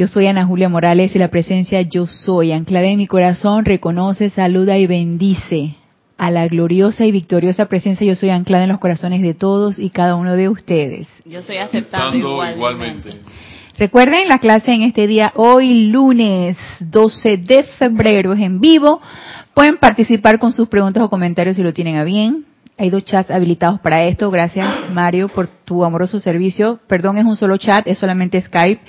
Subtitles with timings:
[0.00, 4.30] Yo soy Ana Julia Morales y la presencia Yo Soy, anclada en mi corazón, reconoce,
[4.30, 5.74] saluda y bendice
[6.16, 9.90] a la gloriosa y victoriosa presencia Yo Soy anclada en los corazones de todos y
[9.90, 11.06] cada uno de ustedes.
[11.26, 13.10] Yo soy aceptando igualmente.
[13.76, 19.02] Recuerden la clase en este día, hoy lunes 12 de febrero, es en vivo.
[19.52, 22.46] Pueden participar con sus preguntas o comentarios si lo tienen a bien.
[22.78, 24.30] Hay dos chats habilitados para esto.
[24.30, 26.80] Gracias, Mario, por tu amoroso servicio.
[26.86, 28.80] Perdón, es un solo chat, es solamente Skype.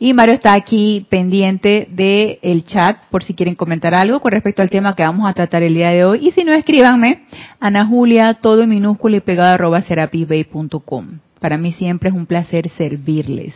[0.00, 4.62] Y Mario está aquí pendiente del el chat por si quieren comentar algo con respecto
[4.62, 6.28] al tema que vamos a tratar el día de hoy.
[6.28, 7.24] Y si no, escríbanme,
[7.58, 11.18] Ana Julia, todo en minúscula y pegado arroba serapisbay.com.
[11.40, 13.54] Para mí siempre es un placer servirles.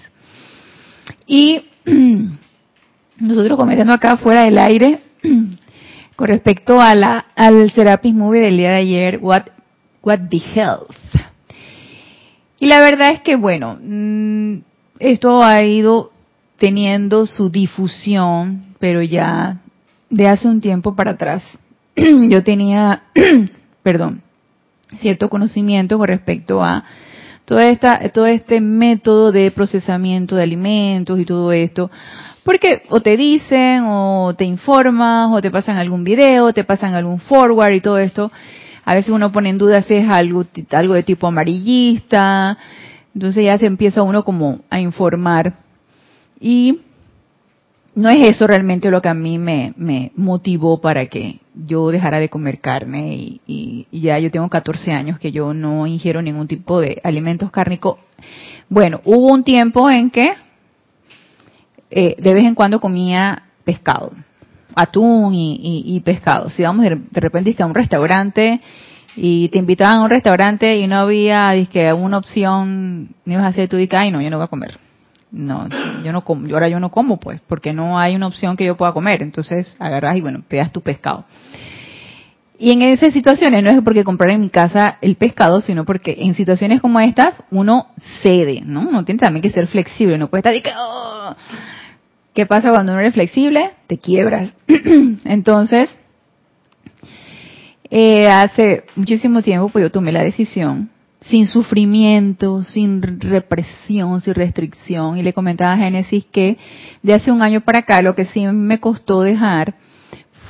[1.28, 1.62] Y
[3.18, 4.98] nosotros comentando acá fuera del aire,
[6.16, 9.44] con respecto a la, al Serapis Movie del día de ayer, What,
[10.02, 10.90] what the Health.
[12.58, 14.58] Y la verdad es que, bueno, mm,
[14.98, 16.10] esto ha ido
[16.62, 19.56] teniendo su difusión, pero ya
[20.08, 21.42] de hace un tiempo para atrás.
[21.96, 23.02] Yo tenía,
[23.82, 24.22] perdón,
[25.00, 26.84] cierto conocimiento con respecto a
[27.46, 31.90] toda esta, todo este método de procesamiento de alimentos y todo esto,
[32.44, 37.18] porque o te dicen, o te informas, o te pasan algún video, te pasan algún
[37.18, 38.30] forward y todo esto.
[38.84, 42.56] A veces uno pone en duda si es algo, algo de tipo amarillista,
[43.16, 45.54] entonces ya se empieza uno como a informar
[46.42, 46.80] y
[47.94, 49.72] no es eso realmente lo que a mí me,
[50.16, 55.30] motivó para que yo dejara de comer carne y, ya yo tengo 14 años que
[55.30, 57.98] yo no ingiero ningún tipo de alimentos cárnicos.
[58.68, 60.32] Bueno, hubo un tiempo en que
[61.90, 64.12] eh, de vez en cuando comía pescado,
[64.74, 66.50] atún y, pescado.
[66.50, 68.60] Si vamos de, repente a un restaurante
[69.14, 73.48] y te invitaban a un restaurante y no había que una opción, me ibas a
[73.48, 74.81] hacer tú y ay no, yo no voy a comer
[75.32, 75.66] no,
[76.04, 78.66] yo no como, yo ahora yo no como pues, porque no hay una opción que
[78.66, 81.24] yo pueda comer, entonces agarras y bueno, pegas tu pescado.
[82.58, 86.14] Y en esas situaciones no es porque comprar en mi casa el pescado, sino porque
[86.18, 87.88] en situaciones como estas uno
[88.22, 88.82] cede, ¿no?
[88.82, 91.34] Uno tiene también que ser flexible, no puede estar de que, oh".
[92.34, 93.70] ¿qué pasa cuando uno eres flexible?
[93.88, 94.52] Te quiebras.
[95.24, 95.88] Entonces,
[97.90, 100.90] eh, hace muchísimo tiempo pues yo tomé la decisión
[101.28, 105.18] sin sufrimiento, sin represión, sin restricción.
[105.18, 106.58] Y le comentaba a Génesis que
[107.02, 109.74] de hace un año para acá lo que sí me costó dejar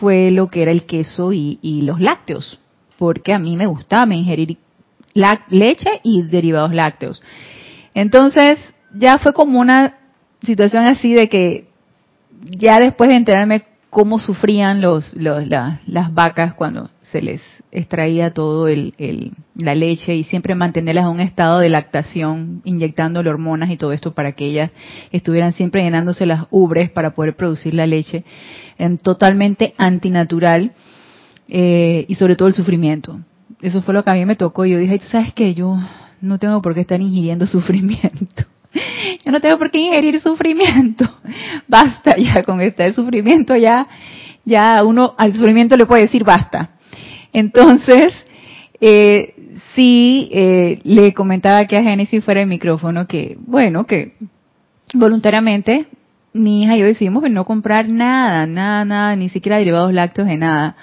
[0.00, 2.58] fue lo que era el queso y, los lácteos,
[2.98, 4.58] porque a mí me gustaba ingerir
[5.48, 7.22] leche y derivados lácteos.
[7.94, 8.58] Entonces
[8.94, 9.98] ya fue como una
[10.42, 11.68] situación así de que
[12.58, 18.94] ya después de enterarme cómo sufrían los, las vacas cuando se les extraía todo el,
[19.54, 24.14] la leche y siempre mantenerlas en un estado de lactación, inyectándole hormonas y todo esto
[24.14, 24.70] para que ellas
[25.10, 28.24] estuvieran siempre llenándose las ubres para poder producir la leche,
[28.78, 30.72] en totalmente antinatural
[31.48, 33.20] eh, y sobre todo el sufrimiento.
[33.60, 35.78] Eso fue lo que a mí me tocó y yo dije, tú sabes que yo
[36.22, 38.44] no tengo por qué estar ingiriendo sufrimiento.
[39.24, 41.04] Yo no tengo por qué ingerir sufrimiento.
[41.68, 43.86] Basta ya con este sufrimiento, ya,
[44.46, 46.70] ya uno al sufrimiento le puede decir basta.
[47.32, 48.12] Entonces,
[48.80, 49.34] eh,
[49.74, 54.14] sí, eh, le comentaba que a Génesis fuera el micrófono que, bueno, que
[54.94, 55.86] voluntariamente
[56.34, 60.38] mi hija y yo decidimos no comprar nada, nada, nada, ni siquiera derivados lácteos de
[60.38, 60.76] nada.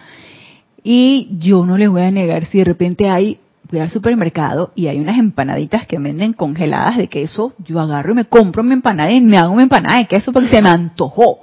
[0.83, 3.39] Y yo no les voy a negar si de repente hay,
[3.69, 8.15] voy al supermercado y hay unas empanaditas que venden congeladas de queso, yo agarro y
[8.15, 11.39] me compro mi empanada y me hago mi empanada de queso porque se me antojó.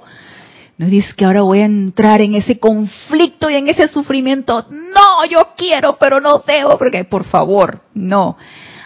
[0.77, 4.67] No dice que ahora voy a entrar en ese conflicto y en ese sufrimiento.
[4.69, 8.37] No, yo quiero, pero no debo, porque por favor, no.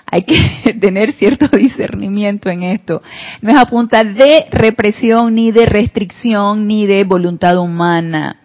[0.09, 3.01] Hay que tener cierto discernimiento en esto.
[3.41, 8.39] No es a de represión, ni de restricción, ni de voluntad humana.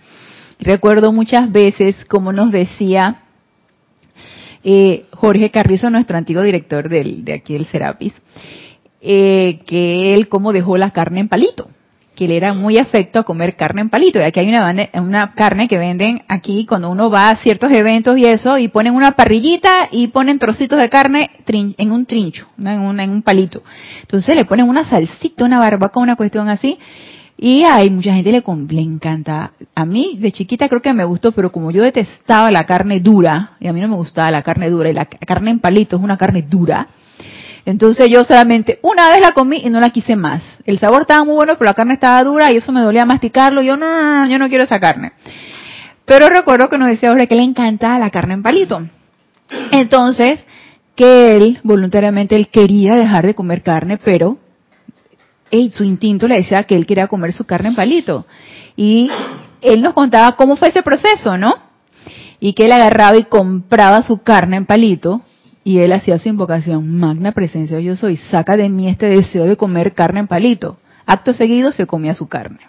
[0.58, 3.22] Recuerdo muchas veces, como nos decía
[4.64, 8.14] eh, Jorge Carrizo, nuestro antiguo director del, de aquí del Serapis,
[9.00, 11.68] eh, que él como dejó la carne en palito
[12.16, 14.18] que le era muy afecto a comer carne en palito.
[14.18, 18.18] Y aquí hay una, una carne que venden aquí cuando uno va a ciertos eventos
[18.18, 22.80] y eso, y ponen una parrillita y ponen trocitos de carne en un trincho, en,
[22.80, 23.62] un, en un palito.
[24.00, 26.78] Entonces le ponen una salsita, una barbacoa, una cuestión así.
[27.38, 29.52] Y hay mucha gente le, le encanta.
[29.74, 33.56] A mí de chiquita creo que me gustó, pero como yo detestaba la carne dura,
[33.60, 36.02] y a mí no me gustaba la carne dura, y la carne en palito es
[36.02, 36.88] una carne dura,
[37.66, 40.40] entonces yo solamente una vez la comí y no la quise más.
[40.64, 43.60] El sabor estaba muy bueno, pero la carne estaba dura y eso me dolía masticarlo.
[43.60, 45.12] Yo no, no, no yo no quiero esa carne.
[46.04, 48.86] Pero recuerdo que nos decía ahora que le encantaba la carne en palito.
[49.72, 50.38] Entonces,
[50.94, 54.38] que él voluntariamente él quería dejar de comer carne, pero
[55.72, 58.26] su instinto le decía que él quería comer su carne en palito.
[58.76, 59.10] Y
[59.60, 61.52] él nos contaba cómo fue ese proceso, ¿no?
[62.38, 65.22] Y que él agarraba y compraba su carne en palito
[65.66, 69.56] y él hacía su invocación, magna presencia yo soy, saca de mí este deseo de
[69.56, 70.78] comer carne en palito.
[71.06, 72.60] Acto seguido se comía su carne.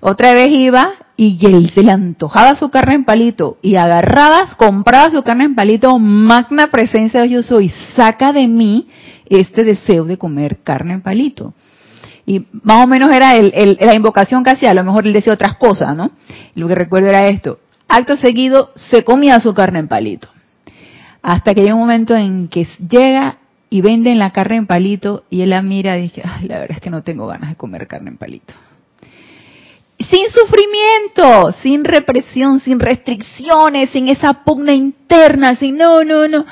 [0.00, 5.12] Otra vez iba y él se le antojaba su carne en palito y agarraba, compraba
[5.12, 8.88] su carne en palito, magna presencia yo soy, saca de mí
[9.26, 11.54] este deseo de comer carne en palito.
[12.26, 15.32] Y más o menos era el, la invocación que hacía, a lo mejor él decía
[15.34, 16.10] otras cosas, ¿no?
[16.56, 17.60] lo que recuerdo era esto.
[17.86, 20.30] Acto seguido se comía su carne en palito.
[21.26, 23.38] Hasta que llega un momento en que llega
[23.68, 26.76] y venden la carne en palito y él la mira y dice, Ay, la verdad
[26.76, 28.54] es que no tengo ganas de comer carne en palito.
[29.98, 36.46] Sin sufrimiento, sin represión, sin restricciones, sin esa pugna interna, sin no, no, no.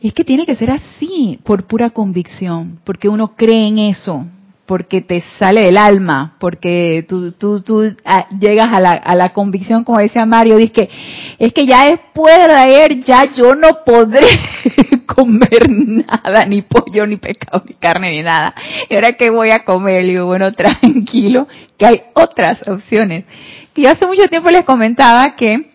[0.00, 4.24] Es que tiene que ser así, por pura convicción, porque uno cree en eso,
[4.68, 9.30] porque te sale del alma, porque tú, tú, tú ah, llegas a la, a la
[9.30, 10.90] convicción, como decía Mario, dice que
[11.38, 14.26] es que ya después de ayer ya yo no podré
[15.06, 18.54] comer nada, ni pollo, ni pescado, ni carne, ni nada.
[18.90, 20.04] ¿Y ahora qué voy a comer?
[20.04, 21.48] Le digo, bueno, tranquilo,
[21.78, 23.24] que hay otras opciones.
[23.72, 25.70] Que yo hace mucho tiempo les comentaba que,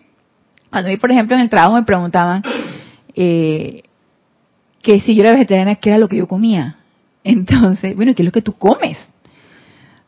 [0.70, 2.44] cuando mí, por ejemplo, en el trabajo me preguntaban
[3.16, 3.82] eh,
[4.82, 6.76] que si yo era vegetariana, ¿qué era lo que yo comía?
[7.24, 8.98] Entonces, bueno, ¿qué es lo que tú comes?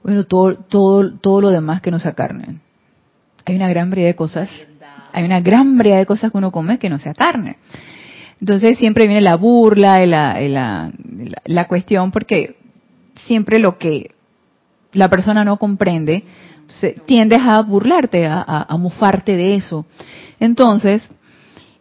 [0.02, 2.60] Bueno, todo, todo, todo lo demás que no sea carne.
[3.44, 4.50] Hay una gran variedad de cosas,
[5.12, 7.56] hay una gran variedad de cosas que uno come que no sea carne.
[8.40, 10.92] Entonces siempre viene la burla, la, la,
[11.44, 12.56] la, cuestión, porque
[13.24, 14.10] siempre lo que
[14.92, 16.24] la persona no comprende,
[16.68, 19.86] se, tiendes a burlarte, a, a, mufarte de eso.
[20.38, 21.02] Entonces,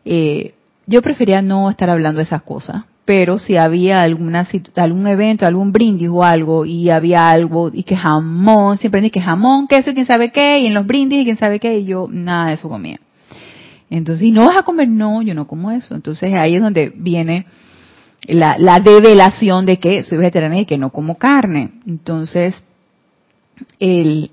[0.06, 0.54] eh,
[0.88, 5.72] yo prefería no estar hablando de esas cosas, pero si había alguna algún evento, algún
[5.72, 10.08] brindis o algo y había algo y que jamón, siempre ni que jamón, queso, quién
[10.08, 12.68] sabe qué, y en los brindis y quién sabe qué, y yo nada de eso
[12.68, 13.00] comía.
[13.92, 14.88] Entonces, ¿y no vas a comer?
[14.88, 15.94] No, yo no como eso.
[15.94, 17.46] Entonces ahí es donde viene
[18.24, 21.74] la, la develación de que soy vegetariana y que no como carne.
[21.86, 22.56] Entonces,
[23.80, 24.32] el,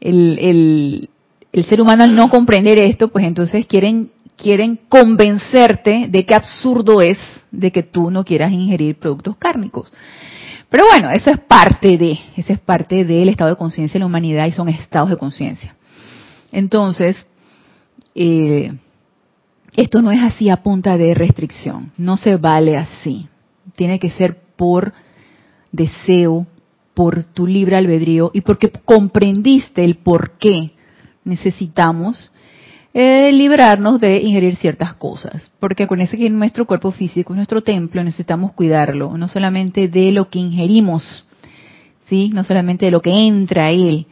[0.00, 1.10] el,
[1.52, 7.00] el ser humano al no comprender esto, pues entonces quieren quieren convencerte de qué absurdo
[7.00, 7.18] es
[7.50, 9.92] de que tú no quieras ingerir productos cárnicos.
[10.68, 14.06] Pero bueno, eso es parte de, eso es parte del estado de conciencia de la
[14.06, 15.76] humanidad y son estados de conciencia.
[16.50, 17.16] Entonces,
[18.14, 18.72] eh,
[19.76, 23.28] esto no es así a punta de restricción, no se vale así.
[23.76, 24.92] Tiene que ser por
[25.72, 26.46] deseo,
[26.94, 30.72] por tu libre albedrío y porque comprendiste el por qué
[31.24, 32.32] necesitamos
[32.96, 38.52] eh, librarnos de ingerir ciertas cosas, porque acuérdense que nuestro cuerpo físico, nuestro templo, necesitamos
[38.52, 41.24] cuidarlo, no solamente de lo que ingerimos,
[42.08, 42.30] ¿sí?
[42.32, 44.06] no solamente de lo que entra a él,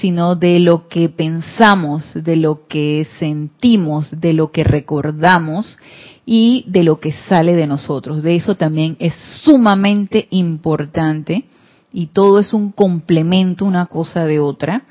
[0.00, 5.76] sino de lo que pensamos, de lo que sentimos, de lo que recordamos
[6.24, 8.22] y de lo que sale de nosotros.
[8.22, 11.44] De eso también es sumamente importante
[11.92, 14.84] y todo es un complemento una cosa de otra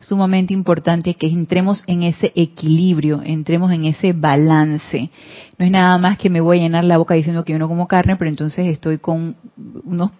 [0.00, 5.10] sumamente importante que entremos en ese equilibrio, entremos en ese balance.
[5.58, 7.68] No es nada más que me voy a llenar la boca diciendo que yo no
[7.68, 9.36] como carne, pero entonces estoy con
[9.84, 10.10] unos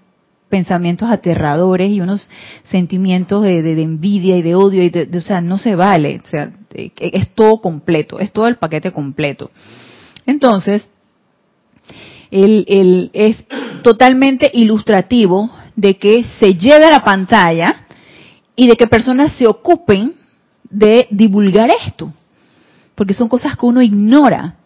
[0.48, 2.28] pensamientos aterradores y unos
[2.70, 6.52] sentimientos de, envidia y de odio y de, o sea no se vale o sea
[6.72, 9.50] es todo completo es todo el paquete completo
[10.24, 10.88] entonces
[12.30, 13.44] el, el, es
[13.82, 17.86] totalmente ilustrativo de que se lleve a la pantalla
[18.56, 20.14] y de que personas se ocupen
[20.68, 22.12] de divulgar esto,
[22.94, 24.56] porque son cosas que uno ignora,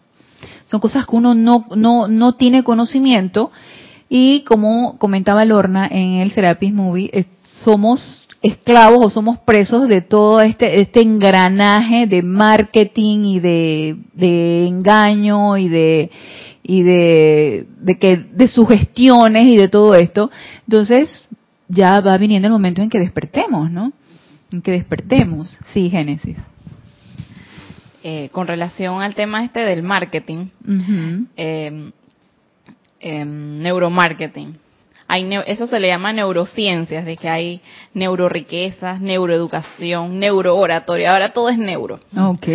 [0.65, 3.51] son cosas que uno no, no, no tiene conocimiento.
[4.07, 7.27] Y como comentaba Lorna en el Serapis Movie,
[7.63, 14.67] somos esclavos o somos presos de todo este, este engranaje de marketing y de, de
[14.67, 16.11] engaño y de
[16.63, 20.29] y de, de que de sugestiones y de todo esto
[20.67, 21.27] entonces
[21.67, 23.93] ya va viniendo el momento en que despertemos, ¿no?
[24.51, 25.57] En que despertemos.
[25.73, 26.37] Sí, Génesis.
[28.03, 30.47] Eh, con relación al tema este del marketing,
[31.37, 31.91] em,
[32.99, 34.57] neuromarketing,
[35.07, 37.61] hay eso se le llama neurociencias, de que hay
[37.93, 41.99] neuroriquezas, neuroeducación, neurooratoria, ahora todo es neuro.
[42.17, 42.47] Ok.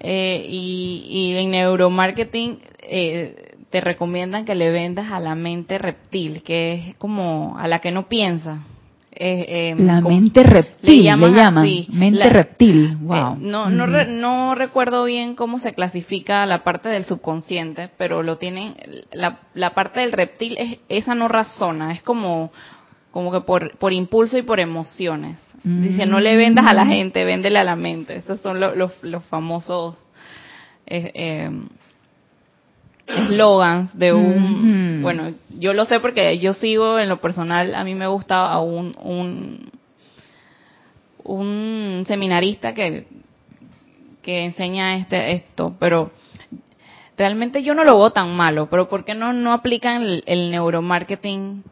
[0.00, 6.42] Eh, y, y en neuromarketing eh, te recomiendan que le vendas a la mente reptil,
[6.42, 8.64] que es como a la que no piensa.
[9.12, 13.36] Eh, la mente reptil, le llaman, mente reptil, wow.
[13.40, 18.74] no, no, no recuerdo bien cómo se clasifica la parte del subconsciente, pero lo tienen,
[19.12, 22.52] la, la parte del reptil, es, esa no razona, es como,
[23.10, 25.36] como que por, por impulso y por emociones.
[25.62, 26.88] Dice, no le vendas a la mm.
[26.88, 28.16] gente, véndele a la mente.
[28.16, 29.98] Esos son los, los, famosos
[30.86, 31.50] eh, eh,
[33.06, 35.00] eslogans de un...
[35.02, 38.60] Bueno, yo lo sé porque yo sigo en lo personal, a mí me gusta a
[38.60, 39.70] un, un,
[41.24, 43.06] un seminarista que,
[44.22, 46.10] que enseña este esto, pero
[47.18, 51.64] realmente yo no lo veo tan malo, pero ¿por qué no, no aplican el neuromarketing?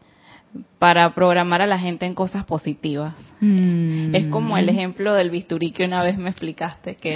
[0.79, 3.13] Para programar a la gente en cosas positivas.
[3.39, 4.15] Mm.
[4.15, 7.15] Es como el ejemplo del bisturí que una vez me explicaste, que,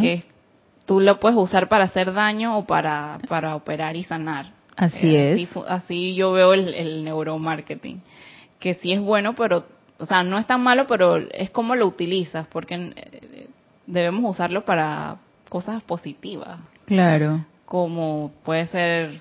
[0.00, 0.24] que
[0.86, 4.52] tú lo puedes usar para hacer daño o para, para operar y sanar.
[4.76, 5.48] Así eh, es.
[5.68, 8.02] Así, yo veo el, neuromarketing,
[8.58, 9.66] que sí es bueno, pero,
[9.98, 13.48] o sea, no es tan malo, pero es como lo utilizas, porque eh,
[13.86, 15.16] debemos usarlo para
[15.48, 16.58] cosas positivas.
[16.86, 17.44] Claro.
[17.64, 19.20] Como puede ser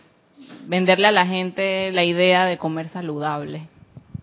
[0.68, 3.68] venderle a la gente la idea de comer saludable.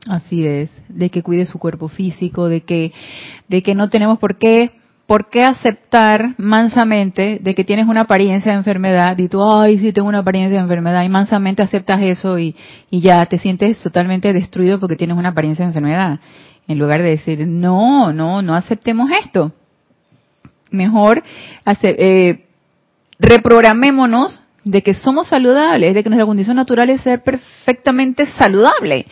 [0.07, 2.93] Así es, de que cuide su cuerpo físico, de que,
[3.49, 4.73] de que no tenemos por qué,
[5.07, 9.93] por qué aceptar mansamente de que tienes una apariencia de enfermedad y tú, ay, sí,
[9.93, 12.57] tengo una apariencia de enfermedad y mansamente aceptas eso y,
[12.91, 16.21] y ya te sientes totalmente destruido porque tienes una apariencia de enfermedad.
[16.67, 19.53] En lugar de decir, no, no, no aceptemos esto.
[20.71, 21.23] Mejor
[21.83, 22.45] eh,
[23.19, 29.07] reprogramémonos de que somos saludables, de que nuestra condición natural es ser perfectamente saludable.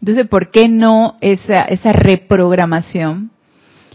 [0.00, 3.30] Entonces, ¿por qué no esa, esa reprogramación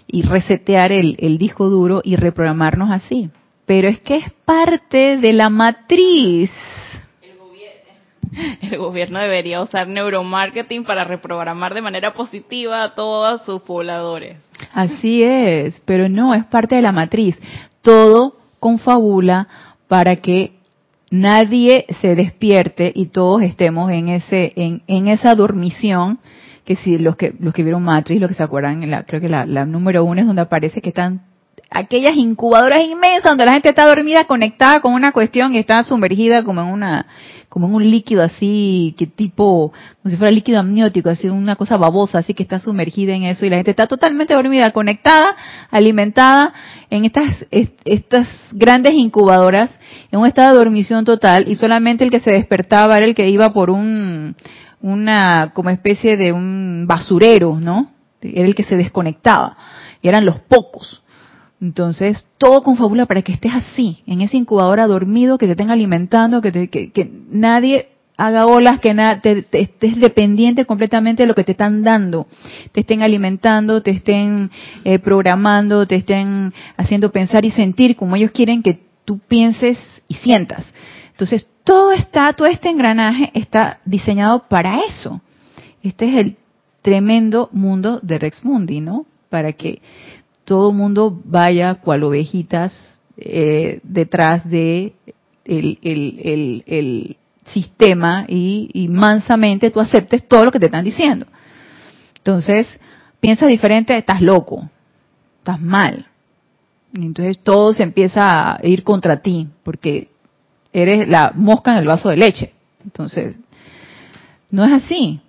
[0.08, 3.29] y resetear el, el disco duro y reprogramarnos así?
[3.65, 6.51] Pero es que es parte de la matriz.
[7.22, 13.62] El gobierno, el gobierno debería usar neuromarketing para reprogramar de manera positiva a todos sus
[13.62, 14.38] pobladores.
[14.74, 17.39] Así es, pero no, es parte de la matriz.
[17.81, 19.48] Todo confabula
[19.88, 20.60] para que
[21.11, 26.19] nadie se despierte y todos estemos en ese en, en esa dormición
[26.65, 29.27] que si los que los que vieron Matrix, los que se acuerdan, la, creo que
[29.27, 31.21] la, la número uno es donde aparece que están
[31.69, 36.43] aquellas incubadoras inmensas donde la gente está dormida conectada con una cuestión y está sumergida
[36.43, 37.05] como en una
[37.51, 41.75] como en un líquido así, que tipo, como si fuera líquido amniótico, así una cosa
[41.75, 45.36] babosa, así que está sumergida en eso y la gente está totalmente dormida, conectada,
[45.70, 46.53] alimentada
[46.89, 49.70] en estas, estas grandes incubadoras,
[50.13, 53.27] en un estado de dormición total y solamente el que se despertaba era el que
[53.27, 54.34] iba por un,
[54.79, 57.91] una, como especie de un basurero, ¿no?
[58.22, 59.58] Era el que se desconectaba
[60.01, 61.01] y eran los pocos.
[61.61, 66.41] Entonces, todo confabula para que estés así, en esa incubadora dormido, que te estén alimentando,
[66.41, 71.83] que, que, nadie haga olas, que te, estés dependiente completamente de lo que te están
[71.83, 72.25] dando.
[72.71, 74.49] Te estén alimentando, te estén
[74.83, 79.77] eh, programando, te estén haciendo pensar y sentir como ellos quieren que tú pienses
[80.07, 80.65] y sientas.
[81.11, 85.21] Entonces, todo está, todo este engranaje está diseñado para eso.
[85.83, 86.37] Este es el
[86.81, 89.05] tremendo mundo de Rex Mundi, ¿no?
[89.29, 89.79] Para que
[90.51, 92.74] todo mundo vaya cual ovejitas
[93.15, 94.93] eh, detrás de
[95.46, 97.15] el,
[97.46, 101.25] sistema y, mansamente tú aceptes todo lo que te están diciendo.
[102.17, 102.67] Entonces,
[103.22, 104.70] piensas diferente, estás loco,
[105.38, 106.08] estás mal.
[106.91, 110.10] Y entonces todo se empieza a ir contra ti, porque
[110.74, 112.51] eres la mosca en el vaso de leche.
[112.84, 113.38] Entonces,
[114.50, 115.22] no es así.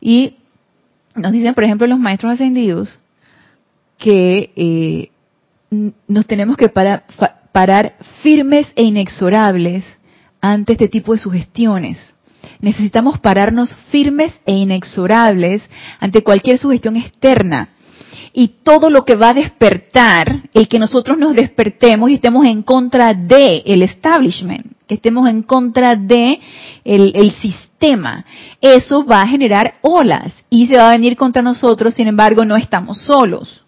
[0.00, 0.36] Y
[1.16, 2.96] nos dicen, por ejemplo, los maestros ascendidos,
[3.98, 5.10] que eh,
[6.06, 7.04] nos tenemos que parar,
[8.22, 9.84] firmes e inexorables
[10.40, 11.98] ante este tipo de sugestiones.
[12.60, 17.70] Necesitamos pararnos firmes e inexorables ante cualquier sugestión externa.
[18.32, 22.62] Y todo lo que va a despertar, el que nosotros nos despertemos y estemos en
[22.62, 26.40] contra de el establishment, que estemos en contra de
[26.84, 28.24] el sistema,
[28.60, 32.56] eso va a generar olas y se va a venir contra nosotros, sin embargo no
[32.56, 33.64] estamos solos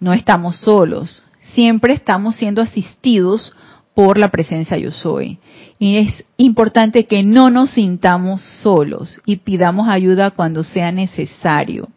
[0.00, 3.52] no estamos solos, siempre estamos siendo asistidos
[3.94, 5.38] por la presencia yo soy.
[5.78, 11.88] Y es importante que no nos sintamos solos y pidamos ayuda cuando sea necesario.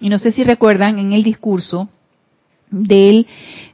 [0.00, 1.88] Y no sé si recuerdan en el discurso
[2.70, 3.26] del,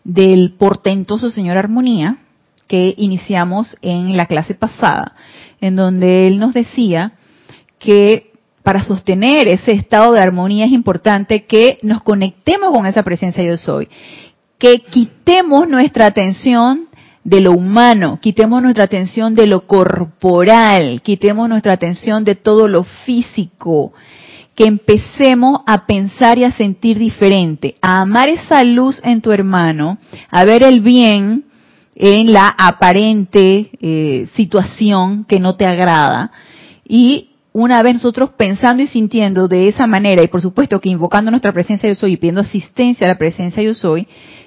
[0.05, 2.19] del portentoso señor Armonía
[2.67, 5.17] que iniciamos en la clase pasada,
[5.61, 7.14] en donde él nos decía
[7.79, 8.29] que
[8.70, 13.56] para sostener ese estado de armonía es importante que nos conectemos con esa presencia yo
[13.56, 13.88] soy,
[14.60, 16.86] que quitemos nuestra atención
[17.24, 22.84] de lo humano, quitemos nuestra atención de lo corporal, quitemos nuestra atención de todo lo
[22.84, 23.92] físico,
[24.54, 29.98] que empecemos a pensar y a sentir diferente, a amar esa luz en tu hermano,
[30.30, 31.42] a ver el bien
[31.96, 36.30] en la aparente eh, situación que no te agrada
[36.86, 41.30] y una vez nosotros pensando y sintiendo de esa manera y por supuesto que invocando
[41.30, 44.07] nuestra presencia yo soy y pidiendo asistencia a la presencia yo soy,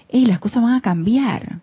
[0.09, 1.61] las cosas van a cambiar.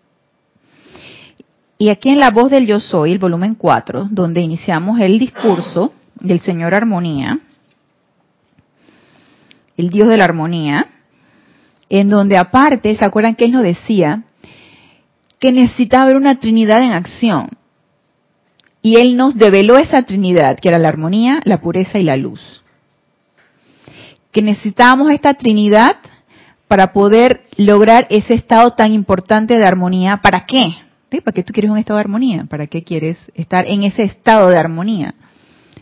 [1.77, 5.93] Y aquí en la voz del yo soy, el volumen 4, donde iniciamos el discurso
[6.19, 7.39] del Señor Armonía,
[9.77, 10.87] el Dios de la Armonía,
[11.89, 14.23] en donde aparte, ¿se acuerdan que él nos decía?
[15.39, 17.49] Que necesitaba haber una Trinidad en acción.
[18.81, 22.41] Y él nos develó esa Trinidad, que era la armonía, la pureza y la luz.
[24.31, 25.97] Que necesitábamos esta Trinidad
[26.67, 30.17] para poder lograr ese estado tan importante de armonía.
[30.17, 30.73] ¿Para qué?
[31.19, 32.45] ¿Para qué tú quieres un estado de armonía?
[32.49, 35.13] ¿Para qué quieres estar en ese estado de armonía?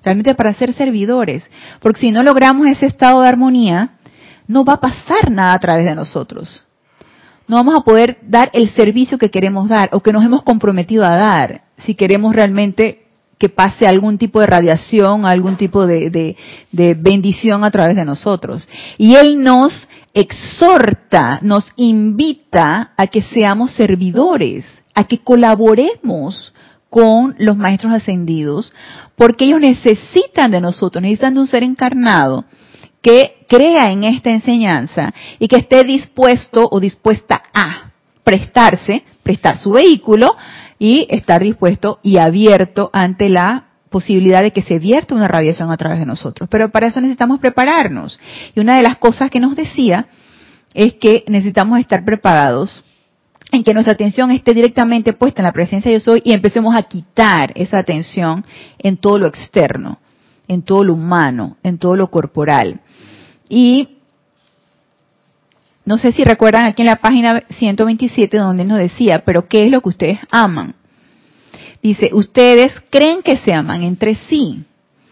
[0.03, 1.43] Realmente para ser servidores.
[1.79, 3.91] Porque si no logramos ese estado de armonía,
[4.47, 6.63] no va a pasar nada a través de nosotros.
[7.47, 11.05] No vamos a poder dar el servicio que queremos dar o que nos hemos comprometido
[11.05, 13.03] a dar si queremos realmente
[13.37, 16.35] que pase algún tipo de radiación, algún tipo de,
[16.71, 18.67] de, bendición a través de nosotros.
[18.97, 26.53] Y Él nos exhorta, nos invita a que seamos servidores a que colaboremos
[26.89, 28.73] con los maestros ascendidos,
[29.15, 32.43] porque ellos necesitan de nosotros, necesitan de un ser encarnado
[33.01, 37.91] que crea en esta enseñanza y que esté dispuesto o dispuesta a
[38.25, 40.35] prestarse, prestar su vehículo
[40.79, 45.77] y estar dispuesto y abierto ante la posibilidad de que se vierta una radiación a
[45.77, 46.47] través de nosotros.
[46.49, 48.19] Pero para eso necesitamos prepararnos.
[48.55, 50.07] Y una de las cosas que nos decía
[50.73, 52.83] es que necesitamos estar preparados
[53.51, 56.75] en que nuestra atención esté directamente puesta en la presencia de yo soy y empecemos
[56.75, 58.45] a quitar esa atención
[58.77, 59.99] en todo lo externo,
[60.47, 62.81] en todo lo humano, en todo lo corporal.
[63.49, 63.98] Y
[65.89, 69.71] no sé si recuerdan aquí en la página 127 donde nos decía, pero ¿qué es
[69.71, 70.75] lo que ustedes aman?
[71.81, 74.65] Dice, ustedes creen que se aman entre sí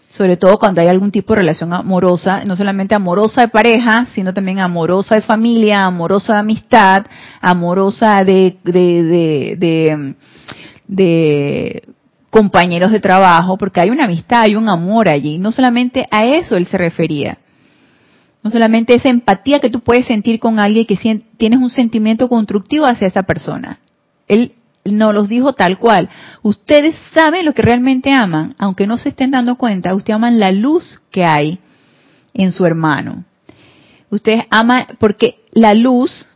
[0.08, 4.32] sobre todo cuando hay algún tipo de relación amorosa, no solamente amorosa de pareja, sino
[4.32, 7.06] también amorosa de familia, amorosa de amistad,
[7.40, 9.02] amorosa de, de,
[9.58, 10.14] de,
[10.86, 11.82] de,
[12.30, 15.38] compañeros de trabajo, porque hay una amistad, hay un amor allí.
[15.38, 17.38] No solamente a eso él se refería.
[18.42, 20.96] No solamente esa empatía que tú puedes sentir con alguien que
[21.36, 23.80] tienes un sentimiento constructivo hacia esa persona.
[24.28, 24.52] Él
[24.84, 26.08] no los dijo tal cual.
[26.42, 30.52] Ustedes saben lo que realmente aman, aunque no se estén dando cuenta, ustedes aman la
[30.52, 31.58] luz que hay
[32.34, 33.24] en su hermano.
[34.10, 36.26] Ustedes aman, porque la luz,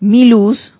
[0.00, 0.74] mi luz,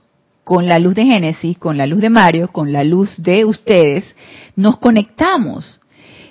[0.44, 4.14] con la luz de Génesis, con la luz de Mario, con la luz de ustedes,
[4.56, 5.80] nos conectamos.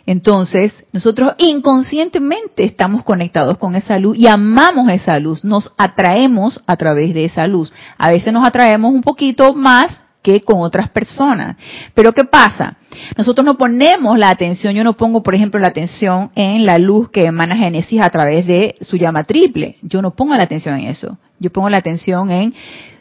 [0.05, 6.75] Entonces, nosotros inconscientemente estamos conectados con esa luz y amamos esa luz, nos atraemos a
[6.75, 7.71] través de esa luz.
[7.97, 11.57] A veces nos atraemos un poquito más que con otras personas.
[11.93, 12.77] Pero ¿qué pasa?
[13.17, 17.09] Nosotros no ponemos la atención, yo no pongo, por ejemplo, la atención en la luz
[17.09, 19.77] que emana Génesis a través de su llama triple.
[19.81, 21.17] Yo no pongo la atención en eso.
[21.39, 22.53] Yo pongo la atención en,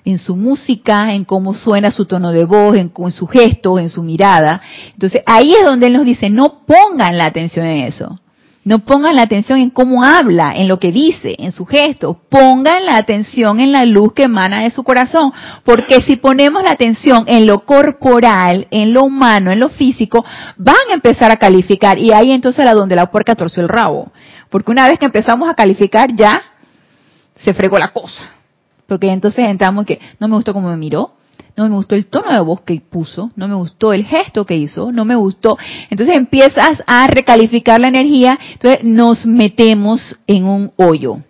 [0.04, 3.88] en su música, en cómo suena su tono de voz, en, en su gesto, en
[3.88, 4.60] su mirada.
[4.92, 8.18] Entonces ahí es donde él nos dice, no pongan la atención en eso.
[8.64, 12.20] No pongan la atención en cómo habla, en lo que dice, en su gesto.
[12.28, 15.32] Pongan la atención en la luz que emana de su corazón.
[15.64, 20.24] Porque si ponemos la atención en lo corporal, en lo humano, en lo físico,
[20.56, 21.98] van a empezar a calificar.
[21.98, 24.12] Y ahí entonces era donde la puerca torció el rabo.
[24.48, 26.40] Porque una vez que empezamos a calificar ya
[27.34, 28.41] se fregó la cosa.
[28.92, 31.12] Porque entonces entramos que no me gustó cómo me miró,
[31.56, 34.54] no me gustó el tono de voz que puso, no me gustó el gesto que
[34.54, 35.56] hizo, no me gustó.
[35.88, 41.20] Entonces empiezas a recalificar la energía, entonces nos metemos en un hoyo.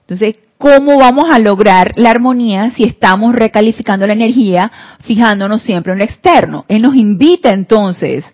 [0.00, 4.72] Entonces, ¿cómo vamos a lograr la armonía si estamos recalificando la energía,
[5.04, 6.64] fijándonos siempre en lo externo?
[6.66, 8.24] Él nos invita entonces,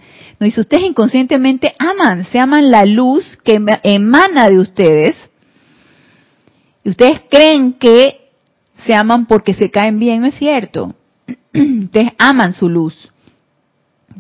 [0.41, 5.28] nos dice, ustedes inconscientemente aman, se aman la luz que emana de ustedes,
[6.91, 8.31] ustedes creen que
[8.87, 10.95] se aman porque se caen bien, no es cierto.
[11.85, 13.11] Ustedes aman su luz,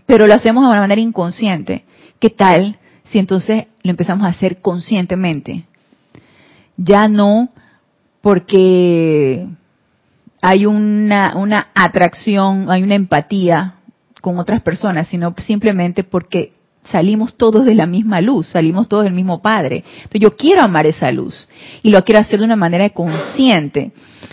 [0.06, 1.84] pero lo hacemos de una manera inconsciente.
[2.18, 5.64] ¿Qué tal si entonces lo empezamos a hacer conscientemente?
[6.76, 7.50] Ya no
[8.20, 9.46] porque
[10.40, 13.74] hay una, una atracción, hay una empatía
[14.20, 16.52] con otras personas, sino simplemente porque
[16.90, 19.84] salimos todos de la misma luz, salimos todos del mismo Padre.
[19.96, 21.48] Entonces yo quiero amar esa luz
[21.82, 23.92] y lo quiero hacer de una manera consciente,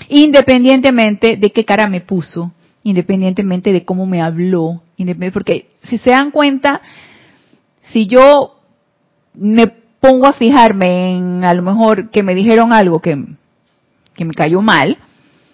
[0.10, 2.52] independientemente de qué cara me puso,
[2.84, 4.82] independientemente de cómo me habló,
[5.34, 6.82] porque si se dan cuenta,
[7.82, 8.60] si yo
[9.34, 9.68] me
[10.00, 14.98] pongo a fijarme en a lo mejor que me dijeron algo que, me cayó mal,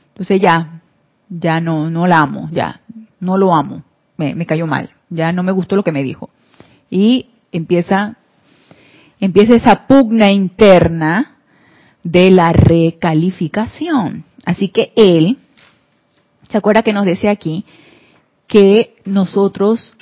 [0.09, 0.81] entonces ya,
[1.29, 2.81] ya no, no la amo, ya,
[3.19, 3.83] no lo amo,
[4.17, 6.29] me, me cayó mal, ya no me gustó lo que me dijo.
[6.91, 8.17] Y empieza,
[9.19, 11.37] empieza esa pugna interna
[12.03, 14.25] de la recalificación.
[14.45, 15.37] Así que él,
[16.49, 17.65] ¿se acuerda que nos decía aquí?
[18.47, 19.93] Que nosotros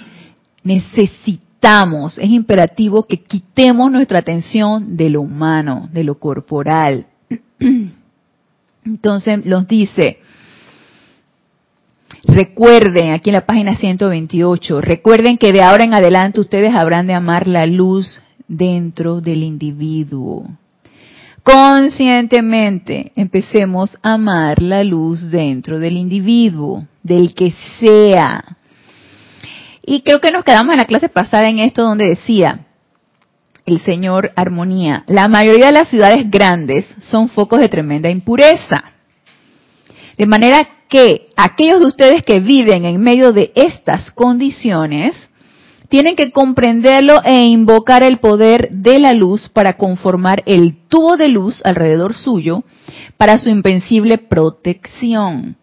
[0.64, 7.06] necesitamos, es imperativo que quitemos nuestra atención de lo humano, de lo corporal.
[8.86, 10.20] Entonces nos dice,
[12.34, 17.14] recuerden, aquí en la página 128, recuerden que de ahora en adelante ustedes habrán de
[17.14, 20.46] amar la luz dentro del individuo
[21.50, 28.58] conscientemente empecemos a amar la luz dentro del individuo, del que sea.
[29.84, 32.60] Y creo que nos quedamos en la clase pasada en esto donde decía
[33.66, 38.84] el señor Armonía, la mayoría de las ciudades grandes son focos de tremenda impureza.
[40.18, 45.30] De manera que aquellos de ustedes que viven en medio de estas condiciones
[45.88, 51.30] tienen que comprenderlo e invocar el poder de la luz para conformar el tubo de
[51.30, 52.64] luz alrededor suyo
[53.18, 55.56] para su invencible protección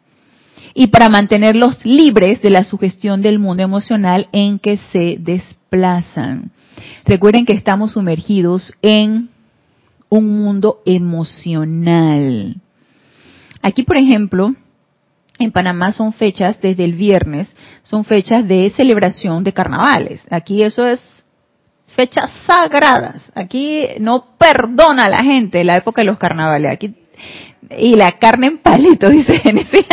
[0.75, 6.51] y para mantenerlos libres de la sugestión del mundo emocional en que se desplazan.
[7.05, 9.31] Recuerden que estamos sumergidos en
[10.09, 12.57] un mundo emocional.
[13.63, 14.55] Aquí, por ejemplo,
[15.39, 20.23] en Panamá son fechas desde el viernes, son fechas de celebración de carnavales.
[20.31, 21.01] Aquí eso es
[21.95, 23.23] fechas sagradas.
[23.35, 26.73] Aquí no perdona la gente la época de los carnavales.
[26.73, 26.95] Aquí
[27.71, 29.87] y la carne en palito, dice Genesis.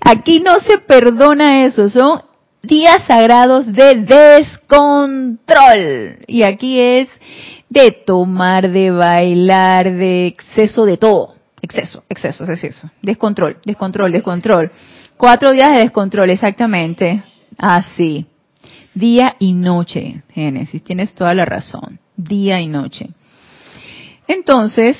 [0.00, 2.22] Aquí no se perdona eso, son
[2.62, 5.38] días sagrados de descontrol.
[6.26, 7.08] Y aquí es
[7.68, 11.35] de tomar, de bailar, de exceso de todo.
[11.66, 12.90] Exceso, exceso, exceso.
[13.02, 14.70] Descontrol, descontrol, descontrol.
[15.16, 17.24] Cuatro días de descontrol, exactamente.
[17.58, 18.24] Así.
[18.94, 20.84] Día y noche, Génesis.
[20.84, 21.98] Tienes toda la razón.
[22.16, 23.08] Día y noche.
[24.28, 24.96] Entonces,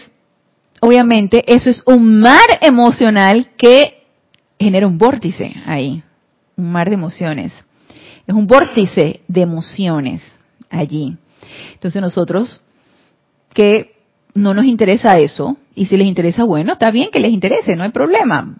[0.81, 4.05] obviamente, eso es un mar emocional que
[4.59, 6.03] genera un vórtice ahí.
[6.57, 7.53] Un mar de emociones.
[8.27, 10.21] Es un vórtice de emociones
[10.69, 11.17] allí.
[11.75, 12.61] Entonces nosotros
[13.55, 13.96] que
[14.37, 17.85] no nos interesa eso, y si les interesa, bueno, está bien que les interese, no
[17.85, 18.57] hay problema.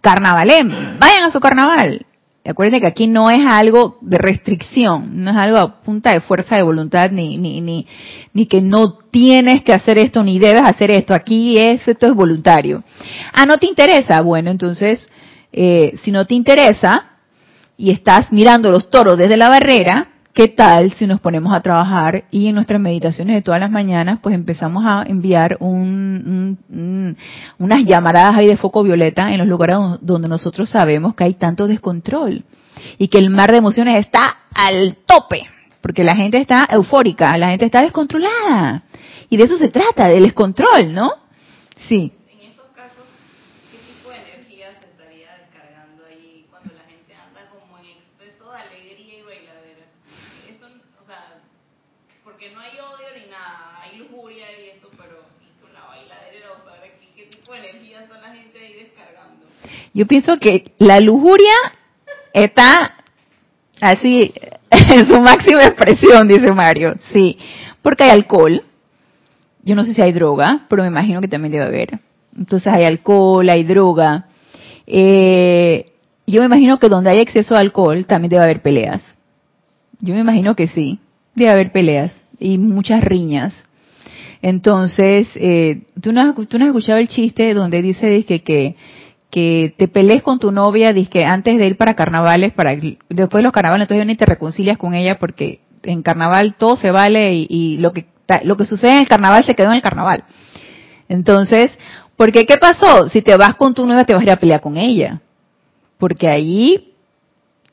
[0.00, 2.06] Carnavalén, vayan a su carnaval.
[2.44, 6.56] Acuérdense que aquí no es algo de restricción, no es algo a punta de fuerza
[6.56, 7.86] de voluntad, ni, ni, ni,
[8.32, 11.12] ni que no tienes que hacer esto, ni debes hacer esto.
[11.12, 12.82] Aquí es, esto es voluntario.
[13.34, 14.22] Ah, ¿no te interesa?
[14.22, 15.10] Bueno, entonces,
[15.52, 17.10] eh, si no te interesa
[17.76, 22.26] y estás mirando los toros desde la barrera, ¿Qué tal si nos ponemos a trabajar
[22.30, 26.54] y en nuestras meditaciones de todas las mañanas pues empezamos a enviar unas
[27.84, 32.44] llamaradas ahí de foco violeta en los lugares donde nosotros sabemos que hay tanto descontrol
[32.98, 35.42] y que el mar de emociones está al tope
[35.80, 38.84] porque la gente está eufórica, la gente está descontrolada
[39.28, 41.14] y de eso se trata, del descontrol, ¿no?
[41.88, 42.12] Sí.
[59.94, 61.54] Yo pienso que la lujuria
[62.32, 62.94] está
[63.80, 64.32] así
[64.70, 66.94] en su máxima expresión, dice Mario.
[67.12, 67.36] Sí,
[67.82, 68.62] porque hay alcohol.
[69.62, 72.00] Yo no sé si hay droga, pero me imagino que también debe haber.
[72.36, 74.26] Entonces hay alcohol, hay droga.
[74.86, 75.86] Eh,
[76.26, 79.02] yo me imagino que donde hay exceso de alcohol también debe haber peleas.
[80.00, 81.00] Yo me imagino que sí,
[81.34, 83.54] debe haber peleas y muchas riñas.
[84.40, 88.76] Entonces, eh, ¿tú, no has, tú no has escuchado el chiste donde dice que, que
[89.30, 93.42] que te pelees con tu novia, que antes de ir para carnavales, para después de
[93.42, 97.76] los carnavales, entonces ni te reconcilias con ella porque en carnaval todo se vale y,
[97.78, 98.06] lo que
[98.44, 100.24] lo que sucede en el carnaval se quedó en el carnaval.
[101.08, 101.70] Entonces,
[102.16, 103.08] porque qué pasó?
[103.08, 105.20] Si te vas con tu novia te vas a ir a pelear con ella,
[105.98, 106.94] porque ahí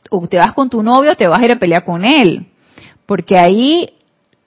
[0.10, 2.48] o te vas con tu novio te vas a ir a pelear con él,
[3.06, 3.90] porque ahí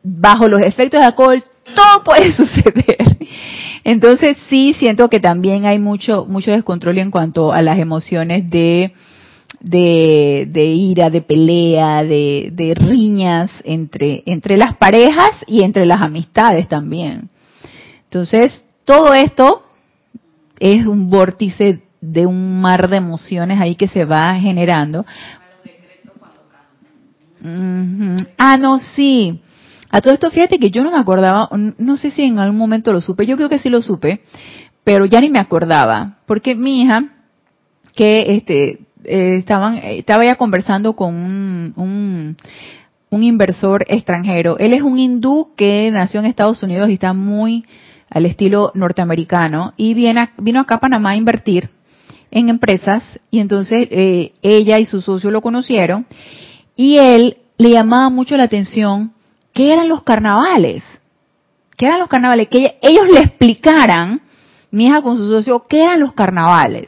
[0.03, 1.43] bajo los efectos de alcohol
[1.75, 3.19] todo puede suceder.
[3.91, 8.93] Entonces sí siento que también hay mucho mucho descontrol en cuanto a las emociones de
[9.61, 16.03] de, de ira, de pelea, de, de riñas entre, entre las parejas y entre las
[16.03, 17.31] amistades también.
[18.05, 19.63] Entonces, todo esto
[20.61, 25.07] es un vórtice de un mar de emociones ahí que se va generando.
[28.37, 29.41] Ah, no, sí.
[29.91, 32.93] A todo esto, fíjate que yo no me acordaba, no sé si en algún momento
[32.93, 34.21] lo supe, yo creo que sí lo supe,
[34.85, 37.05] pero ya ni me acordaba, porque mi hija,
[37.95, 42.37] que este, eh, estaban, estaba ya conversando con un, un,
[43.11, 44.59] un, inversor extranjero.
[44.59, 47.65] Él es un hindú que nació en Estados Unidos y está muy
[48.11, 51.71] al estilo norteamericano y viene vino acá a Panamá a invertir
[52.31, 56.07] en empresas y entonces eh, ella y su socio lo conocieron
[56.77, 59.13] y él le llamaba mucho la atención
[59.59, 60.85] qué eran los carnavales,
[61.77, 64.23] qué eran los carnavales, que ellos le explicaran,
[64.71, 66.87] mi hija con su socio, qué eran los carnavales.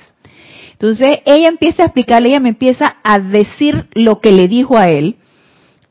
[0.71, 4.89] Entonces ella empieza a explicarle, ella me empieza a decir lo que le dijo a
[4.89, 5.17] él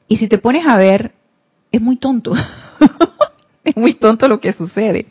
[0.08, 1.12] y si te pones a ver,
[1.70, 2.32] es muy tonto.
[3.66, 5.08] es muy tonto lo que sucede.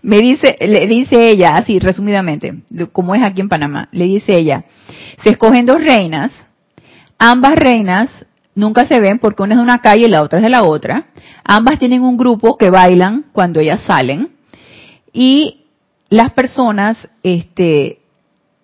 [0.00, 4.64] Me dice, le dice ella, así resumidamente, como es aquí en Panamá, le dice ella,
[5.22, 6.32] se escogen dos reinas,
[7.18, 8.08] ambas reinas
[8.54, 10.62] nunca se ven porque una es de una calle y la otra es de la
[10.64, 11.06] otra,
[11.44, 14.30] ambas tienen un grupo que bailan cuando ellas salen
[15.12, 15.62] y
[16.08, 18.00] las personas, este,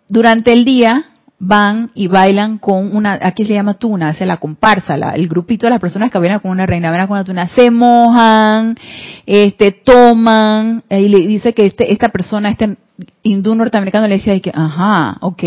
[0.08, 1.06] durante el día
[1.38, 5.70] van y bailan con una, aquí se llama tuna, hace la comparsa, el grupito de
[5.70, 8.76] las personas que bailan con una reina, bailan con una tuna, se mojan,
[9.24, 12.76] este, toman, y le dice que este, esta persona, este
[13.22, 15.42] hindú norteamericano le decía que, ajá, ok.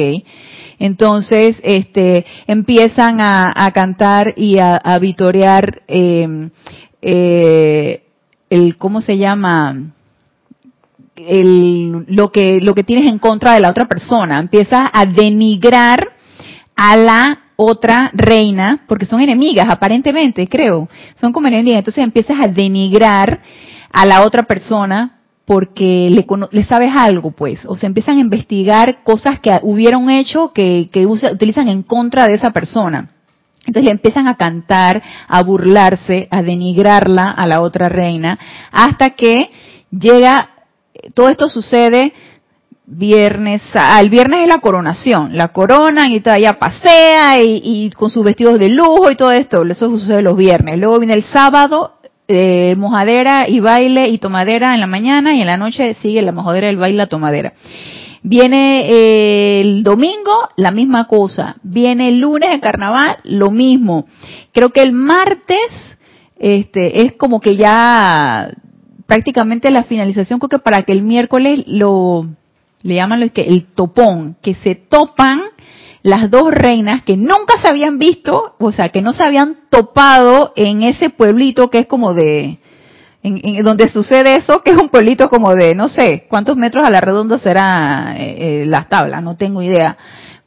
[0.83, 6.49] Entonces, este, empiezan a, cantar y a, a vitorear, eh,
[7.03, 8.03] eh,
[8.49, 9.93] el, ¿cómo se llama?
[11.15, 16.13] el, lo que lo que tienes en contra de la otra persona, empiezas a denigrar
[16.75, 20.89] a la otra reina, porque son enemigas aparentemente, creo,
[21.19, 23.43] son como enemigas, entonces empiezas a denigrar
[23.93, 25.20] a la otra persona
[25.51, 30.53] porque le, le sabes algo, pues, o se empiezan a investigar cosas que hubieron hecho
[30.53, 33.09] que, que utilizan en contra de esa persona.
[33.59, 38.39] Entonces le empiezan a cantar, a burlarse, a denigrarla a la otra reina,
[38.71, 39.51] hasta que
[39.91, 40.51] llega
[41.13, 42.13] todo esto sucede
[42.85, 48.57] viernes, al viernes es la coronación, la coronan y todavía pasea y, con sus vestidos
[48.57, 50.77] de lujo y todo esto, eso sucede los viernes.
[50.77, 51.95] Luego viene el sábado,
[52.33, 56.31] eh, mojadera y baile y tomadera en la mañana y en la noche sigue la
[56.31, 57.53] mojadera, el baile, la tomadera.
[58.23, 61.57] Viene eh, el domingo, la misma cosa.
[61.63, 64.05] Viene el lunes el carnaval, lo mismo.
[64.53, 65.71] Creo que el martes,
[66.37, 68.49] este, es como que ya
[69.07, 72.27] prácticamente la finalización, creo que para que el miércoles lo,
[72.83, 75.41] le llaman lo que el topón, que se topan
[76.03, 80.53] las dos reinas que nunca se habían visto, o sea, que no se habían topado
[80.55, 82.59] en ese pueblito que es como de,
[83.23, 86.89] en, donde sucede eso, que es un pueblito como de, no sé, cuántos metros a
[86.89, 89.97] la redonda será eh, eh, las tablas, no tengo idea,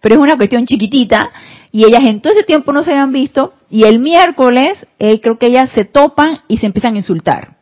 [0.00, 1.30] pero es una cuestión chiquitita,
[1.70, 5.38] y ellas en todo ese tiempo no se habían visto, y el miércoles eh, creo
[5.38, 7.56] que ellas se topan y se empiezan a insultar.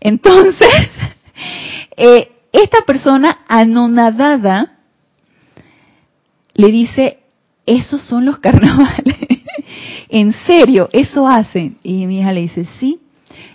[0.00, 0.68] Entonces,
[1.96, 4.77] eh, esta persona anonadada
[6.58, 7.20] le dice,
[7.64, 9.16] esos son los carnavales.
[10.10, 11.78] en serio, eso hacen.
[11.82, 13.00] Y mi hija le dice, sí,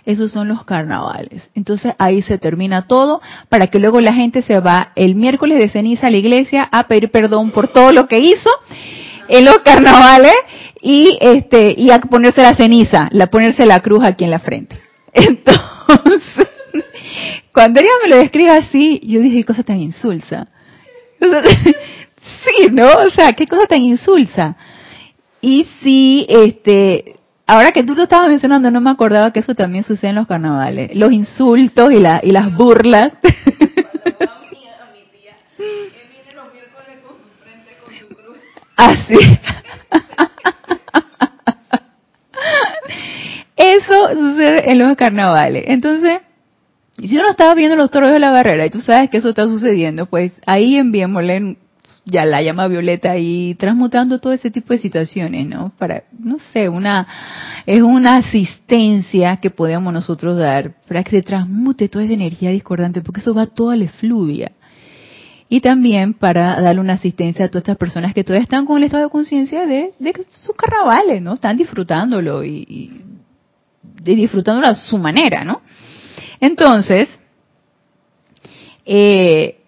[0.06, 1.42] esos son los carnavales.
[1.54, 5.70] Entonces ahí se termina todo para que luego la gente se va el miércoles de
[5.70, 8.50] ceniza a la iglesia a pedir perdón por todo lo que hizo
[9.28, 10.34] en los carnavales
[10.80, 14.80] y este y a ponerse la ceniza, la ponerse la cruz aquí en la frente.
[15.12, 16.48] Entonces,
[17.52, 20.48] cuando ella me lo describe así, yo dije, cosa tan insulsa.
[22.46, 22.86] sí, ¿no?
[22.86, 24.56] O sea, qué cosa tan insulsa.
[25.40, 29.84] Y sí, este, ahora que tú lo estabas mencionando, no me acordaba que eso también
[29.84, 30.94] sucede en los carnavales.
[30.94, 33.12] Los insultos y, la, y las burlas.
[38.76, 39.14] Así.
[43.56, 45.64] Eso sucede en los carnavales.
[45.66, 46.20] Entonces,
[46.98, 49.46] si uno estaba viendo los toros de la barrera y tú sabes que eso está
[49.46, 51.56] sucediendo, pues ahí enviémosle
[52.04, 55.72] ya la llama violeta y transmutando todo ese tipo de situaciones, ¿no?
[55.78, 57.06] Para, no sé, una,
[57.66, 63.00] es una asistencia que podemos nosotros dar para que se transmute toda esa energía discordante,
[63.00, 64.52] porque eso va toda la efluvia.
[65.48, 68.84] Y también para darle una asistencia a todas estas personas que todavía están con el
[68.84, 69.92] estado de conciencia de,
[70.28, 71.34] sus carnavales, ¿no?
[71.34, 72.66] Están disfrutándolo y,
[74.04, 75.62] y disfrutándolo a su manera, ¿no?
[76.40, 77.08] Entonces,
[78.84, 79.60] eh,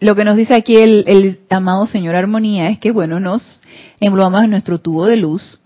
[0.00, 3.62] lo que nos dice aquí el, amado Señor Armonía es que, bueno, nos
[4.00, 5.58] englobamos en nuestro tubo de luz